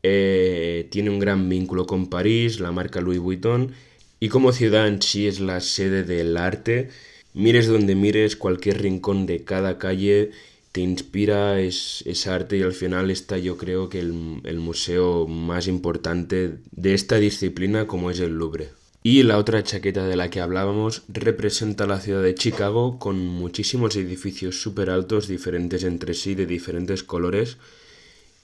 eh, 0.02 0.86
tiene 0.90 1.10
un 1.10 1.18
gran 1.18 1.48
vínculo 1.48 1.86
con 1.86 2.08
París, 2.08 2.60
la 2.60 2.72
marca 2.72 3.00
Louis 3.00 3.18
Vuitton, 3.18 3.72
y 4.20 4.28
como 4.28 4.52
ciudad 4.52 4.86
en 4.88 5.02
sí 5.02 5.26
es 5.26 5.40
la 5.40 5.60
sede 5.60 6.04
del 6.04 6.36
arte, 6.36 6.90
mires 7.34 7.66
donde 7.66 7.94
mires, 7.94 8.36
cualquier 8.36 8.82
rincón 8.82 9.26
de 9.26 9.44
cada 9.44 9.78
calle 9.78 10.30
te 10.72 10.80
inspira, 10.80 11.60
es, 11.60 12.02
es, 12.04 12.26
arte 12.26 12.58
y 12.58 12.62
al 12.62 12.72
final 12.72 13.10
está 13.10 13.38
yo 13.38 13.56
creo 13.56 13.88
que 13.88 14.00
el, 14.00 14.40
el, 14.42 14.58
museo 14.58 15.28
más 15.28 15.68
importante 15.68 16.54
de 16.72 16.94
esta 16.94 17.16
disciplina 17.16 17.86
como 17.86 18.10
es 18.10 18.18
el 18.18 18.36
Louvre. 18.36 18.70
Y 19.06 19.22
la 19.22 19.38
otra 19.38 19.62
chaqueta 19.62 20.06
de 20.06 20.16
la 20.16 20.30
que 20.30 20.40
hablábamos 20.40 21.02
representa 21.08 21.86
la 21.86 22.00
ciudad 22.00 22.22
de 22.22 22.34
Chicago 22.34 22.98
con 22.98 23.18
muchísimos 23.18 23.94
edificios 23.96 24.62
súper 24.62 24.90
altos 24.90 25.28
diferentes 25.28 25.84
entre 25.84 26.14
sí 26.14 26.34
de 26.34 26.46
diferentes 26.46 27.04
colores. 27.04 27.58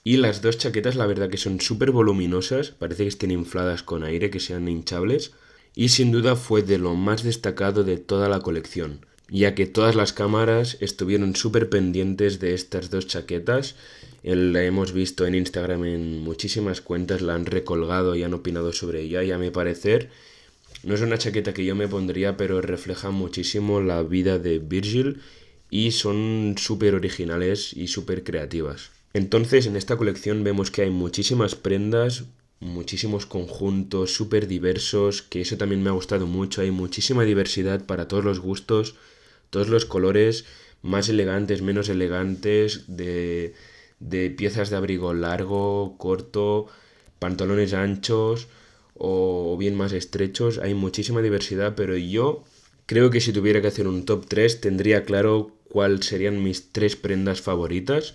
Y 0.03 0.17
las 0.17 0.43
dos 0.43 0.59
chaquetas 0.59 0.97
la 0.97 1.07
verdad 1.07 1.29
que 1.29 1.37
son 1.37 1.61
súper 1.61 1.91
voluminosas, 1.91 2.71
parece 2.71 3.05
que 3.05 3.09
estén 3.09 3.31
infladas 3.31 3.83
con 3.83 4.03
aire, 4.05 4.31
que 4.31 4.41
sean 4.41 4.69
hinchables. 4.69 5.33
Y 5.75 5.91
sin 5.91 6.11
duda 6.11 6.37
fue 6.37 6.63
de 6.63 6.79
lo 6.79 6.95
más 6.95 7.23
destacado 7.23 7.85
de 7.85 7.99
toda 7.99 8.29
la 8.29 8.41
colección 8.41 9.07
ya 9.31 9.55
que 9.55 9.67
todas 9.67 9.95
las 9.95 10.13
cámaras 10.13 10.77
estuvieron 10.81 11.37
súper 11.37 11.71
pendientes 11.71 12.41
de 12.41 12.55
estas 12.55 12.91
dos 12.91 13.07
chaquetas. 13.07 13.77
La 14.23 14.65
hemos 14.65 14.93
visto 14.93 15.25
en 15.27 15.35
Instagram 15.35 15.85
en 15.85 16.21
muchísimas 16.21 16.81
cuentas, 16.81 17.23
la 17.23 17.35
han 17.35 17.47
recolgado 17.47 18.17
y 18.17 18.25
han 18.25 18.35
opinado 18.35 18.73
sobre 18.73 19.03
ella 19.03 19.23
y 19.23 19.31
a 19.31 19.39
mi 19.39 19.51
parecer 19.51 20.11
no 20.83 20.95
es 20.95 21.01
una 21.01 21.19
chaqueta 21.19 21.55
que 21.55 21.65
yo 21.65 21.75
me 21.75 21.89
pondría, 21.89 22.37
pero 22.37 22.61
refleja 22.61 23.11
muchísimo 23.11 23.81
la 23.81 24.03
vida 24.03 24.39
de 24.39 24.59
Virgil 24.59 25.21
y 25.71 25.93
son 25.93 26.57
súper 26.59 26.95
originales 26.95 27.73
y 27.73 27.87
súper 27.87 28.25
creativas. 28.25 28.91
Entonces 29.12 29.66
en 29.66 29.77
esta 29.77 29.96
colección 29.96 30.44
vemos 30.44 30.70
que 30.70 30.83
hay 30.83 30.90
muchísimas 30.90 31.55
prendas, 31.55 32.25
muchísimos 32.61 33.27
conjuntos 33.27 34.14
súper 34.14 34.46
diversos, 34.46 35.23
que 35.23 35.40
eso 35.40 35.57
también 35.57 35.83
me 35.83 35.90
ha 35.90 35.94
gustado 35.94 36.27
mucho, 36.27 36.61
hay 36.61 36.70
muchísima 36.70 37.25
diversidad 37.25 37.85
para 37.87 38.09
todos 38.09 38.25
los 38.25 38.40
gustos 38.40 38.94
todos 39.51 39.68
los 39.68 39.85
colores 39.85 40.46
más 40.83 41.09
elegantes, 41.09 41.61
menos 41.61 41.88
elegantes, 41.88 42.85
de, 42.87 43.55
de 43.99 44.31
piezas 44.31 44.70
de 44.70 44.77
abrigo 44.77 45.12
largo, 45.12 45.96
corto, 45.99 46.68
pantalones 47.18 47.75
anchos 47.75 48.49
o 48.94 49.57
bien 49.59 49.75
más 49.75 49.92
estrechos. 49.92 50.59
Hay 50.59 50.75
muchísima 50.75 51.20
diversidad, 51.20 51.75
pero 51.77 51.96
yo 51.96 52.44
creo 52.87 53.11
que 53.11 53.20
si 53.20 53.33
tuviera 53.33 53.61
que 53.61 53.68
hacer 53.68 53.87
un 53.88 54.05
top 54.05 54.27
3 54.27 54.61
tendría 54.61 55.05
claro 55.05 55.57
cuáles 55.68 56.07
serían 56.07 56.42
mis 56.42 56.73
tres 56.73 56.96
prendas 56.96 57.42
favoritas. 57.42 58.14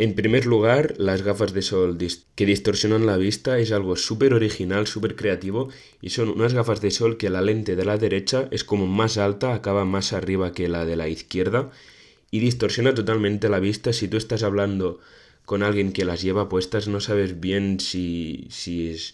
En 0.00 0.14
primer 0.14 0.46
lugar, 0.46 0.94
las 0.96 1.20
gafas 1.20 1.52
de 1.52 1.60
sol 1.60 1.98
que 2.34 2.46
distorsionan 2.46 3.04
la 3.04 3.18
vista 3.18 3.58
es 3.58 3.70
algo 3.70 3.96
súper 3.96 4.32
original, 4.32 4.86
súper 4.86 5.14
creativo 5.14 5.68
y 6.00 6.08
son 6.08 6.30
unas 6.30 6.54
gafas 6.54 6.80
de 6.80 6.90
sol 6.90 7.18
que 7.18 7.28
la 7.28 7.42
lente 7.42 7.76
de 7.76 7.84
la 7.84 7.98
derecha 7.98 8.48
es 8.50 8.64
como 8.64 8.86
más 8.86 9.18
alta, 9.18 9.52
acaba 9.52 9.84
más 9.84 10.14
arriba 10.14 10.54
que 10.54 10.68
la 10.68 10.86
de 10.86 10.96
la 10.96 11.10
izquierda 11.10 11.70
y 12.30 12.40
distorsiona 12.40 12.94
totalmente 12.94 13.50
la 13.50 13.60
vista. 13.60 13.92
Si 13.92 14.08
tú 14.08 14.16
estás 14.16 14.42
hablando 14.42 15.00
con 15.44 15.62
alguien 15.62 15.92
que 15.92 16.06
las 16.06 16.22
lleva 16.22 16.48
puestas 16.48 16.88
no 16.88 17.00
sabes 17.00 17.38
bien 17.38 17.78
si, 17.78 18.46
si 18.48 18.88
es... 18.88 19.12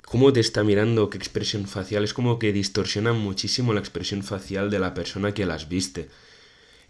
cómo 0.00 0.32
te 0.32 0.40
está 0.40 0.64
mirando, 0.64 1.10
qué 1.10 1.18
expresión 1.18 1.66
facial, 1.66 2.04
es 2.04 2.14
como 2.14 2.38
que 2.38 2.54
distorsiona 2.54 3.12
muchísimo 3.12 3.74
la 3.74 3.80
expresión 3.80 4.22
facial 4.22 4.70
de 4.70 4.78
la 4.78 4.94
persona 4.94 5.34
que 5.34 5.44
las 5.44 5.68
viste. 5.68 6.08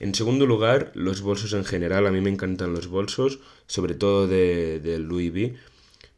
En 0.01 0.15
segundo 0.15 0.47
lugar, 0.47 0.91
los 0.95 1.23
bolsos 1.23 1.53
en 1.53 1.65
general. 1.65 2.07
A 2.07 2.11
mí 2.11 2.21
me 2.21 2.31
encantan 2.31 2.73
los 2.75 2.89
bolsos, 2.89 3.41
sobre 3.67 3.95
todo 3.95 4.27
de, 4.27 4.81
de 4.81 4.99
Louis 4.99 5.33
V. 5.33 5.55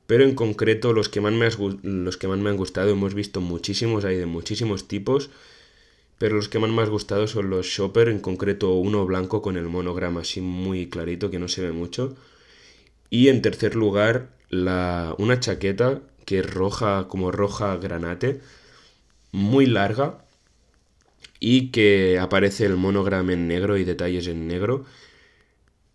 pero 0.06 0.24
en 0.24 0.34
concreto 0.34 0.92
los 0.92 1.08
que, 1.08 1.20
más 1.20 1.32
me 1.32 1.48
los 1.82 2.16
que 2.16 2.28
más 2.28 2.38
me 2.38 2.50
han 2.50 2.56
gustado, 2.56 2.90
hemos 2.90 3.14
visto 3.14 3.40
muchísimos, 3.40 4.04
hay 4.04 4.16
de 4.16 4.26
muchísimos 4.26 4.88
tipos, 4.88 5.30
pero 6.18 6.36
los 6.36 6.48
que 6.48 6.58
más 6.58 6.70
me 6.70 6.82
han 6.82 6.90
gustado 6.90 7.26
son 7.26 7.50
los 7.50 7.66
Shopper, 7.66 8.08
en 8.08 8.20
concreto 8.20 8.72
uno 8.74 9.04
blanco 9.06 9.42
con 9.42 9.56
el 9.56 9.66
monograma 9.68 10.20
así 10.22 10.40
muy 10.40 10.88
clarito 10.88 11.30
que 11.30 11.38
no 11.38 11.48
se 11.48 11.62
ve 11.62 11.72
mucho. 11.72 12.16
Y 13.10 13.28
en 13.28 13.42
tercer 13.42 13.74
lugar, 13.76 14.30
la, 14.50 15.14
una 15.18 15.40
chaqueta 15.40 16.02
que 16.24 16.40
es 16.40 16.50
roja, 16.50 17.06
como 17.08 17.32
roja 17.32 17.76
granate, 17.76 18.40
muy 19.32 19.66
larga 19.66 20.25
y 21.40 21.70
que 21.70 22.18
aparece 22.18 22.66
el 22.66 22.76
monograma 22.76 23.32
en 23.32 23.48
negro 23.48 23.76
y 23.76 23.84
detalles 23.84 24.26
en 24.26 24.48
negro. 24.48 24.84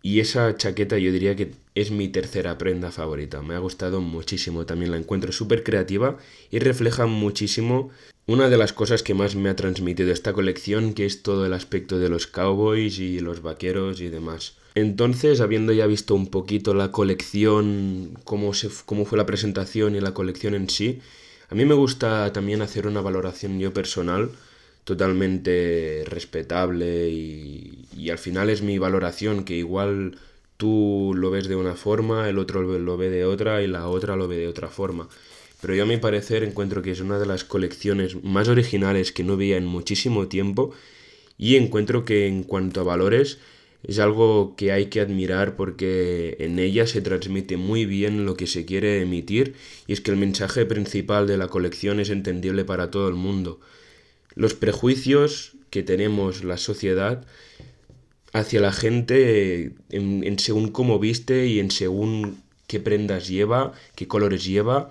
Y 0.02 0.18
esa 0.18 0.56
chaqueta 0.56 0.98
yo 0.98 1.12
diría 1.12 1.36
que 1.36 1.52
es 1.76 1.92
mi 1.92 2.08
tercera 2.08 2.58
prenda 2.58 2.90
favorita. 2.90 3.40
Me 3.42 3.54
ha 3.54 3.58
gustado 3.58 4.00
muchísimo. 4.00 4.66
También 4.66 4.90
la 4.90 4.96
encuentro 4.96 5.30
súper 5.30 5.62
creativa 5.62 6.18
y 6.50 6.58
refleja 6.58 7.06
muchísimo 7.06 7.90
una 8.26 8.48
de 8.48 8.56
las 8.56 8.72
cosas 8.72 9.02
que 9.02 9.14
más 9.14 9.36
me 9.36 9.48
ha 9.48 9.56
transmitido 9.56 10.12
esta 10.12 10.32
colección, 10.32 10.92
que 10.92 11.06
es 11.06 11.22
todo 11.22 11.46
el 11.46 11.52
aspecto 11.52 11.98
de 11.98 12.08
los 12.08 12.26
cowboys 12.26 12.98
y 12.98 13.20
los 13.20 13.42
vaqueros 13.42 14.00
y 14.00 14.08
demás. 14.08 14.56
Entonces, 14.74 15.40
habiendo 15.40 15.72
ya 15.72 15.86
visto 15.86 16.14
un 16.14 16.28
poquito 16.28 16.72
la 16.72 16.92
colección, 16.92 18.18
cómo, 18.24 18.54
se, 18.54 18.70
cómo 18.86 19.04
fue 19.04 19.18
la 19.18 19.26
presentación 19.26 19.94
y 19.94 20.00
la 20.00 20.14
colección 20.14 20.54
en 20.54 20.70
sí, 20.70 21.00
a 21.50 21.54
mí 21.54 21.64
me 21.64 21.74
gusta 21.74 22.32
también 22.32 22.62
hacer 22.62 22.86
una 22.86 23.02
valoración 23.02 23.58
yo 23.60 23.72
personal 23.74 24.30
totalmente 24.84 26.04
respetable 26.06 27.08
y, 27.08 27.86
y 27.96 28.10
al 28.10 28.18
final 28.18 28.50
es 28.50 28.62
mi 28.62 28.78
valoración 28.78 29.44
que 29.44 29.54
igual 29.54 30.18
tú 30.56 31.12
lo 31.16 31.30
ves 31.30 31.48
de 31.48 31.56
una 31.56 31.74
forma, 31.74 32.28
el 32.28 32.38
otro 32.38 32.62
lo 32.62 32.96
ve 32.96 33.10
de 33.10 33.24
otra 33.24 33.62
y 33.62 33.66
la 33.66 33.88
otra 33.88 34.16
lo 34.16 34.28
ve 34.28 34.36
de 34.36 34.48
otra 34.48 34.68
forma. 34.68 35.08
Pero 35.60 35.74
yo 35.74 35.84
a 35.84 35.86
mi 35.86 35.96
parecer 35.96 36.42
encuentro 36.42 36.82
que 36.82 36.90
es 36.90 37.00
una 37.00 37.18
de 37.18 37.26
las 37.26 37.44
colecciones 37.44 38.22
más 38.24 38.48
originales 38.48 39.12
que 39.12 39.24
no 39.24 39.36
veía 39.36 39.56
en 39.56 39.66
muchísimo 39.66 40.28
tiempo 40.28 40.72
y 41.38 41.56
encuentro 41.56 42.04
que 42.04 42.26
en 42.26 42.42
cuanto 42.42 42.80
a 42.80 42.84
valores 42.84 43.38
es 43.82 43.98
algo 43.98 44.54
que 44.56 44.72
hay 44.72 44.86
que 44.86 45.00
admirar 45.00 45.56
porque 45.56 46.36
en 46.40 46.58
ella 46.58 46.86
se 46.86 47.00
transmite 47.00 47.56
muy 47.56 47.84
bien 47.86 48.26
lo 48.26 48.36
que 48.36 48.46
se 48.46 48.64
quiere 48.64 49.02
emitir 49.02 49.54
y 49.86 49.92
es 49.92 50.00
que 50.00 50.10
el 50.12 50.16
mensaje 50.16 50.66
principal 50.66 51.26
de 51.26 51.36
la 51.36 51.48
colección 51.48 51.98
es 52.00 52.10
entendible 52.10 52.64
para 52.64 52.90
todo 52.90 53.08
el 53.08 53.14
mundo. 53.14 53.60
Los 54.34 54.54
prejuicios 54.54 55.52
que 55.70 55.82
tenemos 55.82 56.44
la 56.44 56.58
sociedad 56.58 57.24
hacia 58.32 58.60
la 58.60 58.72
gente 58.72 59.74
en, 59.90 60.38
según 60.38 60.68
cómo 60.68 60.98
viste 60.98 61.46
y 61.46 61.60
en 61.60 61.70
según 61.70 62.42
qué 62.66 62.80
prendas 62.80 63.28
lleva, 63.28 63.72
qué 63.94 64.08
colores 64.08 64.44
lleva. 64.44 64.90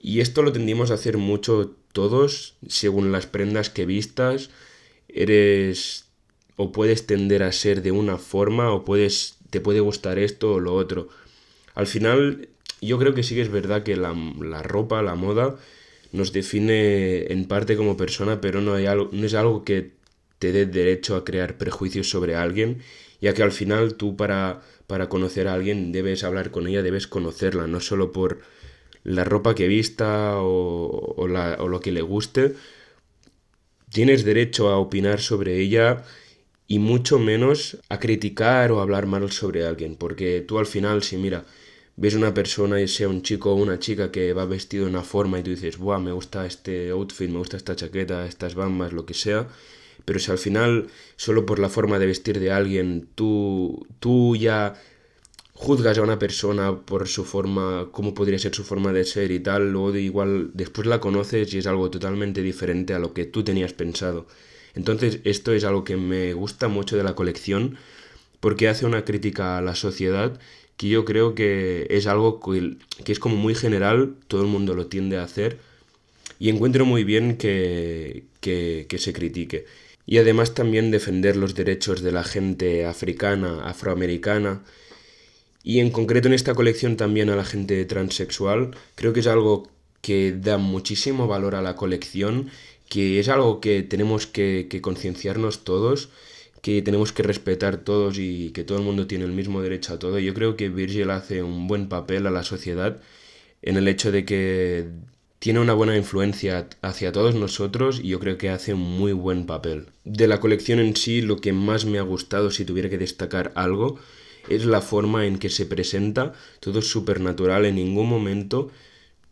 Y 0.00 0.20
esto 0.20 0.42
lo 0.42 0.52
tendimos 0.52 0.90
a 0.90 0.94
hacer 0.94 1.18
mucho 1.18 1.74
todos, 1.92 2.54
según 2.66 3.12
las 3.12 3.26
prendas 3.26 3.70
que 3.70 3.86
vistas, 3.86 4.50
eres 5.08 6.06
o 6.56 6.72
puedes 6.72 7.06
tender 7.06 7.42
a 7.42 7.52
ser 7.52 7.82
de 7.82 7.92
una 7.92 8.18
forma 8.18 8.72
o 8.72 8.84
puedes 8.84 9.36
te 9.50 9.60
puede 9.60 9.80
gustar 9.80 10.18
esto 10.18 10.54
o 10.54 10.60
lo 10.60 10.74
otro. 10.74 11.08
Al 11.74 11.86
final 11.86 12.48
yo 12.80 12.98
creo 12.98 13.14
que 13.14 13.22
sí 13.22 13.34
que 13.34 13.42
es 13.42 13.50
verdad 13.50 13.82
que 13.82 13.96
la, 13.96 14.14
la 14.40 14.62
ropa, 14.62 15.02
la 15.02 15.14
moda 15.14 15.56
nos 16.12 16.32
define 16.32 17.32
en 17.32 17.46
parte 17.46 17.76
como 17.76 17.96
persona, 17.96 18.40
pero 18.40 18.60
no, 18.60 18.74
hay 18.74 18.86
algo, 18.86 19.10
no 19.12 19.26
es 19.26 19.34
algo 19.34 19.64
que 19.64 19.92
te 20.38 20.52
dé 20.52 20.66
derecho 20.66 21.16
a 21.16 21.24
crear 21.24 21.58
prejuicios 21.58 22.08
sobre 22.08 22.34
alguien, 22.36 22.82
ya 23.20 23.34
que 23.34 23.42
al 23.42 23.52
final 23.52 23.94
tú 23.94 24.16
para, 24.16 24.62
para 24.86 25.08
conocer 25.08 25.48
a 25.48 25.54
alguien 25.54 25.92
debes 25.92 26.24
hablar 26.24 26.50
con 26.50 26.66
ella, 26.66 26.82
debes 26.82 27.06
conocerla, 27.06 27.66
no 27.66 27.80
solo 27.80 28.12
por 28.12 28.40
la 29.04 29.24
ropa 29.24 29.54
que 29.54 29.68
vista 29.68 30.40
o, 30.40 31.14
o, 31.16 31.28
la, 31.28 31.56
o 31.60 31.68
lo 31.68 31.80
que 31.80 31.92
le 31.92 32.02
guste, 32.02 32.54
tienes 33.90 34.24
derecho 34.24 34.68
a 34.68 34.78
opinar 34.78 35.20
sobre 35.20 35.58
ella 35.58 36.04
y 36.66 36.78
mucho 36.78 37.18
menos 37.18 37.78
a 37.88 37.98
criticar 37.98 38.70
o 38.72 38.80
hablar 38.80 39.06
mal 39.06 39.30
sobre 39.32 39.64
alguien, 39.66 39.96
porque 39.96 40.44
tú 40.46 40.58
al 40.58 40.66
final, 40.66 41.02
si 41.02 41.16
mira, 41.16 41.46
ves 41.98 42.14
una 42.14 42.32
persona, 42.32 42.80
y 42.80 42.86
sea 42.88 43.08
un 43.08 43.22
chico 43.22 43.52
o 43.52 43.56
una 43.56 43.78
chica 43.80 44.12
que 44.12 44.32
va 44.32 44.44
vestido 44.46 44.84
de 44.84 44.90
una 44.90 45.02
forma 45.02 45.40
y 45.40 45.42
tú 45.42 45.50
dices, 45.50 45.78
Buah, 45.78 45.98
me 45.98 46.12
gusta 46.12 46.46
este 46.46 46.90
outfit, 46.90 47.28
me 47.28 47.38
gusta 47.38 47.56
esta 47.56 47.74
chaqueta, 47.74 48.24
estas 48.26 48.54
bambas, 48.54 48.92
lo 48.92 49.04
que 49.04 49.14
sea, 49.14 49.48
pero 50.04 50.20
si 50.20 50.30
al 50.30 50.38
final, 50.38 50.86
solo 51.16 51.44
por 51.44 51.58
la 51.58 51.68
forma 51.68 51.98
de 51.98 52.06
vestir 52.06 52.38
de 52.38 52.52
alguien, 52.52 53.08
tú, 53.16 53.86
tú 53.98 54.36
ya 54.36 54.74
juzgas 55.54 55.98
a 55.98 56.02
una 56.02 56.20
persona 56.20 56.80
por 56.82 57.08
su 57.08 57.24
forma, 57.24 57.88
cómo 57.90 58.14
podría 58.14 58.38
ser 58.38 58.54
su 58.54 58.62
forma 58.62 58.92
de 58.92 59.04
ser 59.04 59.32
y 59.32 59.40
tal, 59.40 59.72
luego 59.72 59.90
de 59.90 60.02
igual 60.02 60.52
después 60.54 60.86
la 60.86 61.00
conoces 61.00 61.52
y 61.52 61.58
es 61.58 61.66
algo 61.66 61.90
totalmente 61.90 62.42
diferente 62.42 62.94
a 62.94 63.00
lo 63.00 63.12
que 63.12 63.26
tú 63.26 63.42
tenías 63.42 63.72
pensado. 63.72 64.26
Entonces 64.76 65.18
esto 65.24 65.52
es 65.52 65.64
algo 65.64 65.82
que 65.82 65.96
me 65.96 66.32
gusta 66.32 66.68
mucho 66.68 66.96
de 66.96 67.02
la 67.02 67.16
colección 67.16 67.76
porque 68.38 68.68
hace 68.68 68.86
una 68.86 69.04
crítica 69.04 69.58
a 69.58 69.62
la 69.62 69.74
sociedad 69.74 70.38
que 70.78 70.88
yo 70.88 71.04
creo 71.04 71.34
que 71.34 71.86
es 71.90 72.06
algo 72.06 72.40
que, 72.40 72.78
es 73.12 73.18
como 73.18 73.36
muy 73.36 73.54
general, 73.54 74.14
todo 74.28 74.40
el 74.40 74.46
mundo 74.46 74.74
lo 74.74 74.86
tiende 74.86 75.18
a 75.18 75.24
hacer 75.24 75.58
y 76.38 76.48
encuentro 76.48 76.86
muy 76.86 77.04
bien 77.04 77.36
que, 77.36 78.24
que, 78.40 78.86
se 78.98 79.12
critique. 79.12 79.66
Y 80.06 80.16
además 80.16 80.54
también 80.54 80.90
defender 80.90 81.36
los 81.36 81.54
derechos 81.54 82.00
de 82.00 82.12
la 82.12 82.24
gente 82.24 82.86
africana, 82.86 83.68
afroamericana, 83.68 84.62
y 85.62 85.80
en 85.80 85.90
concreto 85.90 86.28
en 86.28 86.34
esta 86.34 86.54
colección 86.54 86.96
también 86.96 87.28
a 87.28 87.36
la 87.36 87.44
gente 87.44 87.84
transexual. 87.84 88.70
Creo 88.94 89.12
que 89.12 89.20
es 89.20 89.26
algo 89.26 89.68
que 90.00 90.32
da 90.32 90.56
muchísimo 90.56 91.26
valor 91.26 91.54
a 91.54 91.60
la 91.60 91.76
colección 91.76 92.50
que 92.88 93.20
es 93.20 93.28
algo 93.28 93.60
que 93.60 93.82
tenemos 93.82 94.26
que, 94.26 94.66
concienciarnos 94.80 95.64
todos, 95.64 96.08
que 96.62 96.82
tenemos 96.82 97.12
que 97.12 97.22
respetar 97.22 97.78
todos 97.78 98.18
y 98.18 98.50
que 98.50 98.64
todo 98.64 98.78
el 98.78 98.84
mundo 98.84 99.06
tiene 99.06 99.24
el 99.24 99.32
mismo 99.32 99.62
derecho 99.62 99.94
a 99.94 99.98
todo. 99.98 100.18
Yo 100.18 100.34
creo 100.34 100.56
que 100.56 100.68
Virgil 100.68 101.10
hace 101.10 101.42
un 101.42 101.66
buen 101.66 101.88
papel 101.88 102.26
a 102.26 102.30
la 102.30 102.42
sociedad 102.42 103.00
en 103.62 103.76
el 103.76 103.88
hecho 103.88 104.12
de 104.12 104.24
que 104.24 104.88
tiene 105.38 105.60
una 105.60 105.74
buena 105.74 105.96
influencia 105.96 106.68
hacia 106.82 107.12
todos 107.12 107.34
nosotros 107.34 108.00
y 108.02 108.08
yo 108.08 108.20
creo 108.20 108.38
que 108.38 108.50
hace 108.50 108.74
un 108.74 108.80
muy 108.80 109.12
buen 109.12 109.46
papel. 109.46 109.86
De 110.04 110.26
la 110.26 110.40
colección 110.40 110.80
en 110.80 110.96
sí, 110.96 111.22
lo 111.22 111.36
que 111.36 111.52
más 111.52 111.84
me 111.84 111.98
ha 111.98 112.02
gustado, 112.02 112.50
si 112.50 112.64
tuviera 112.64 112.88
que 112.88 112.98
destacar 112.98 113.52
algo, 113.54 113.98
es 114.48 114.64
la 114.64 114.80
forma 114.80 115.26
en 115.26 115.38
que 115.38 115.50
se 115.50 115.66
presenta, 115.66 116.32
todo 116.60 116.80
es 116.80 116.88
súper 116.88 117.20
natural, 117.20 117.66
en 117.66 117.76
ningún 117.76 118.08
momento, 118.08 118.70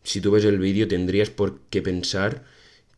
si 0.04 0.20
tú 0.20 0.30
ves 0.30 0.44
el 0.44 0.58
vídeo, 0.58 0.86
tendrías 0.86 1.30
por 1.30 1.58
qué 1.70 1.82
pensar 1.82 2.44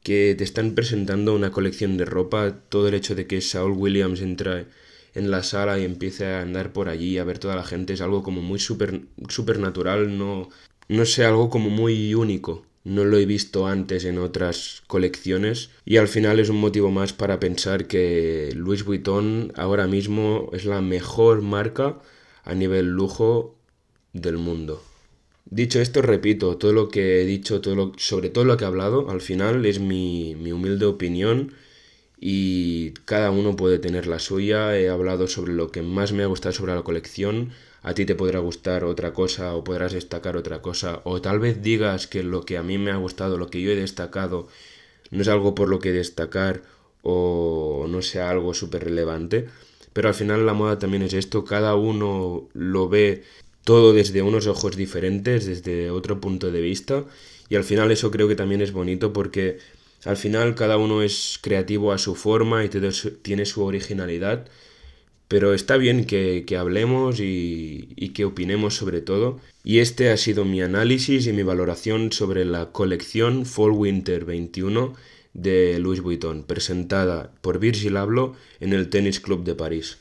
que 0.02 0.34
te 0.37 0.44
están 0.44 0.74
presentando 0.74 1.34
una 1.34 1.50
colección 1.50 1.96
de 1.96 2.04
ropa, 2.04 2.54
todo 2.68 2.88
el 2.88 2.94
hecho 2.94 3.14
de 3.14 3.26
que 3.26 3.40
Saul 3.40 3.72
Williams 3.72 4.20
entra 4.20 4.66
en 5.14 5.30
la 5.30 5.42
sala 5.42 5.78
y 5.78 5.84
empiece 5.84 6.26
a 6.26 6.42
andar 6.42 6.72
por 6.72 6.88
allí 6.88 7.18
a 7.18 7.24
ver 7.24 7.38
toda 7.38 7.56
la 7.56 7.64
gente 7.64 7.92
es 7.92 8.00
algo 8.00 8.22
como 8.22 8.40
muy 8.40 8.58
super, 8.58 9.02
natural, 9.58 10.16
no, 10.16 10.48
no 10.88 11.04
sé, 11.04 11.24
algo 11.24 11.50
como 11.50 11.70
muy 11.70 12.14
único. 12.14 12.64
No 12.84 13.04
lo 13.04 13.18
he 13.18 13.26
visto 13.26 13.66
antes 13.66 14.04
en 14.04 14.18
otras 14.18 14.82
colecciones 14.87 15.70
y 15.84 15.98
al 15.98 16.08
final 16.08 16.40
es 16.40 16.48
un 16.48 16.61
motivo 16.61 16.90
más 16.90 17.12
para 17.12 17.38
pensar 17.38 17.87
que 17.87 18.50
Louis 18.54 18.84
Vuitton 18.84 19.52
ahora 19.56 19.87
mismo 19.87 20.48
es 20.52 20.64
la 20.64 20.80
mejor 20.80 21.42
marca 21.42 21.98
a 22.44 22.54
nivel 22.54 22.87
lujo 22.87 23.56
del 24.14 24.38
mundo. 24.38 24.82
Dicho 25.50 25.80
esto, 25.80 26.02
repito, 26.02 26.58
todo 26.58 26.72
lo 26.72 26.88
que 26.88 27.22
he 27.22 27.24
dicho, 27.24 27.61
todo 27.62 27.92
sobre 27.96 28.28
todo 28.28 28.44
lo 28.44 28.56
que 28.56 28.64
he 28.64 28.66
hablado, 28.66 29.11
al 29.11 29.22
final 29.22 29.64
es 29.64 29.80
mi, 29.80 30.34
mi 30.34 30.52
humilde 30.52 30.84
opinión 30.84 31.54
y 32.20 32.92
cada 33.06 33.30
uno 33.30 33.56
puede 33.56 33.78
tener 33.78 34.06
la 34.06 34.18
suya. 34.18 34.78
He 34.78 34.88
hablado 34.90 35.26
sobre 35.26 35.54
lo 35.54 35.70
que 35.70 35.82
más 35.82 36.12
me 36.12 36.22
ha 36.22 36.26
gustado 36.26 36.52
sobre 36.52 36.74
la 36.74 36.82
colección. 36.82 37.50
A 37.82 37.94
ti 37.94 38.04
te 38.06 38.14
podrá 38.14 38.40
gustar 38.40 38.84
otra 38.84 39.12
cosa 39.14 39.54
o 39.54 39.64
podrás 39.64 39.92
destacar 39.92 40.37
otra 40.37 40.61
cosa. 40.62 41.00
O 41.04 41.22
tal 41.22 41.38
vez 41.40 41.62
digas 41.62 42.06
que 42.06 42.22
lo 42.22 42.44
que 42.44 42.58
a 42.58 42.62
mí 42.62 42.76
me 42.78 42.90
ha 42.90 42.96
gustado, 42.96 43.38
lo 43.38 43.48
que 43.48 43.62
yo 43.62 43.70
he 43.70 43.76
destacado, 43.76 44.48
no 45.11 45.22
es 45.22 45.28
algo 45.28 45.54
por 45.54 45.68
lo 45.68 45.78
que 45.78 45.92
destacar 45.92 46.62
o 47.02 47.87
no 47.88 48.02
sea 48.02 48.30
algo 48.30 48.54
súper 48.54 48.84
relevante. 48.84 49.48
Pero 49.94 50.08
al 50.08 50.14
final 50.14 50.46
la 50.46 50.54
moda 50.54 50.78
también 50.78 51.02
es 51.02 51.14
esto, 51.14 51.44
cada 51.44 51.74
uno 51.74 52.48
lo 52.54 52.88
ve 52.88 53.24
todo 53.68 53.92
desde 53.92 54.22
unos 54.22 54.46
ojos 54.46 54.78
diferentes, 54.78 55.44
desde 55.44 55.90
otro 55.90 56.22
punto 56.22 56.50
de 56.50 56.62
vista. 56.62 57.04
Y 57.50 57.54
al 57.54 57.64
final 57.64 57.90
eso 57.90 58.11
creo 58.11 58.26
que 58.26 58.35
también 58.35 58.62
es 58.62 58.72
bonito 58.72 59.12
porque 59.12 59.59
al 60.07 60.16
final 60.16 60.54
cada 60.54 60.78
uno 60.78 61.02
es 61.02 61.38
creativo 61.42 61.92
a 61.92 61.98
su 61.98 62.14
forma 62.14 62.64
y 62.64 62.70
tiene 62.70 63.44
su 63.44 63.62
originalidad. 63.62 64.48
Pero 65.28 65.52
está 65.52 65.76
bien 65.76 66.07
que, 66.07 66.46
hablemos 66.59 67.20
y, 67.20 67.90
y, 67.94 68.14
que 68.14 68.24
opinemos 68.24 68.74
sobre 68.74 69.02
todo. 69.02 69.38
Y 69.64 69.81
este 69.81 70.09
ha 70.09 70.16
sido 70.16 70.46
mi 70.46 70.62
análisis 70.62 71.26
y 71.26 71.35
mi 71.35 71.42
valoración 71.42 72.11
sobre 72.11 72.46
la 72.46 72.72
colección 72.72 73.44
Fall 73.44 73.72
Winter 73.72 74.24
21 74.24 74.94
de 75.35 75.78
Louis 75.78 76.00
Vuitton, 76.00 76.44
presentada 76.44 77.35
por 77.42 77.59
Virgil 77.59 77.98
Abloh 77.98 78.35
en 78.61 78.72
el 78.72 78.88
Tennis 78.88 79.20
Club 79.20 79.44
de 79.44 79.54
París. 79.54 79.98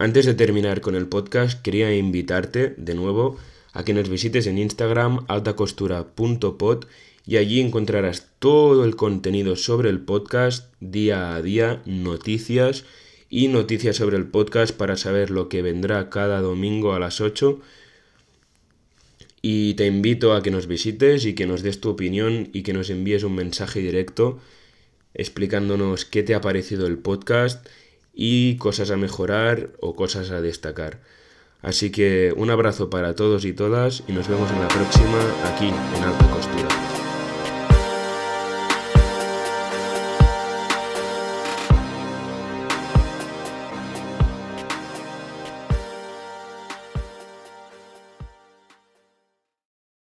Antes 0.00 0.24
de 0.24 0.32
terminar 0.32 0.80
con 0.80 0.94
el 0.94 1.08
podcast, 1.08 1.60
quería 1.60 1.94
invitarte 1.94 2.72
de 2.78 2.94
nuevo 2.94 3.36
a 3.74 3.84
que 3.84 3.92
nos 3.92 4.08
visites 4.08 4.46
en 4.46 4.56
Instagram 4.56 5.26
altacostura.pod 5.28 6.86
y 7.26 7.36
allí 7.36 7.60
encontrarás 7.60 8.30
todo 8.38 8.86
el 8.86 8.96
contenido 8.96 9.56
sobre 9.56 9.90
el 9.90 10.00
podcast 10.00 10.72
día 10.80 11.34
a 11.34 11.42
día, 11.42 11.82
noticias 11.84 12.86
y 13.28 13.48
noticias 13.48 13.96
sobre 13.96 14.16
el 14.16 14.26
podcast 14.26 14.74
para 14.74 14.96
saber 14.96 15.30
lo 15.30 15.50
que 15.50 15.60
vendrá 15.60 16.08
cada 16.08 16.40
domingo 16.40 16.94
a 16.94 16.98
las 16.98 17.20
8. 17.20 17.60
Y 19.42 19.74
te 19.74 19.84
invito 19.84 20.32
a 20.32 20.42
que 20.42 20.50
nos 20.50 20.66
visites 20.66 21.26
y 21.26 21.34
que 21.34 21.44
nos 21.44 21.60
des 21.62 21.78
tu 21.78 21.90
opinión 21.90 22.48
y 22.54 22.62
que 22.62 22.72
nos 22.72 22.88
envíes 22.88 23.22
un 23.22 23.34
mensaje 23.34 23.80
directo 23.80 24.40
explicándonos 25.12 26.06
qué 26.06 26.22
te 26.22 26.34
ha 26.34 26.40
parecido 26.40 26.86
el 26.86 26.96
podcast 26.96 27.66
y 28.22 28.58
cosas 28.58 28.90
a 28.90 28.98
mejorar 28.98 29.70
o 29.80 29.96
cosas 29.96 30.30
a 30.30 30.42
destacar. 30.42 30.98
Así 31.62 31.90
que 31.90 32.34
un 32.36 32.50
abrazo 32.50 32.90
para 32.90 33.14
todos 33.14 33.46
y 33.46 33.54
todas 33.54 34.02
y 34.06 34.12
nos 34.12 34.28
vemos 34.28 34.50
en 34.50 34.60
la 34.60 34.68
próxima 34.68 35.18
aquí 35.50 35.68
en 35.68 36.04
Alta 36.04 36.30
Costura. 36.30 36.89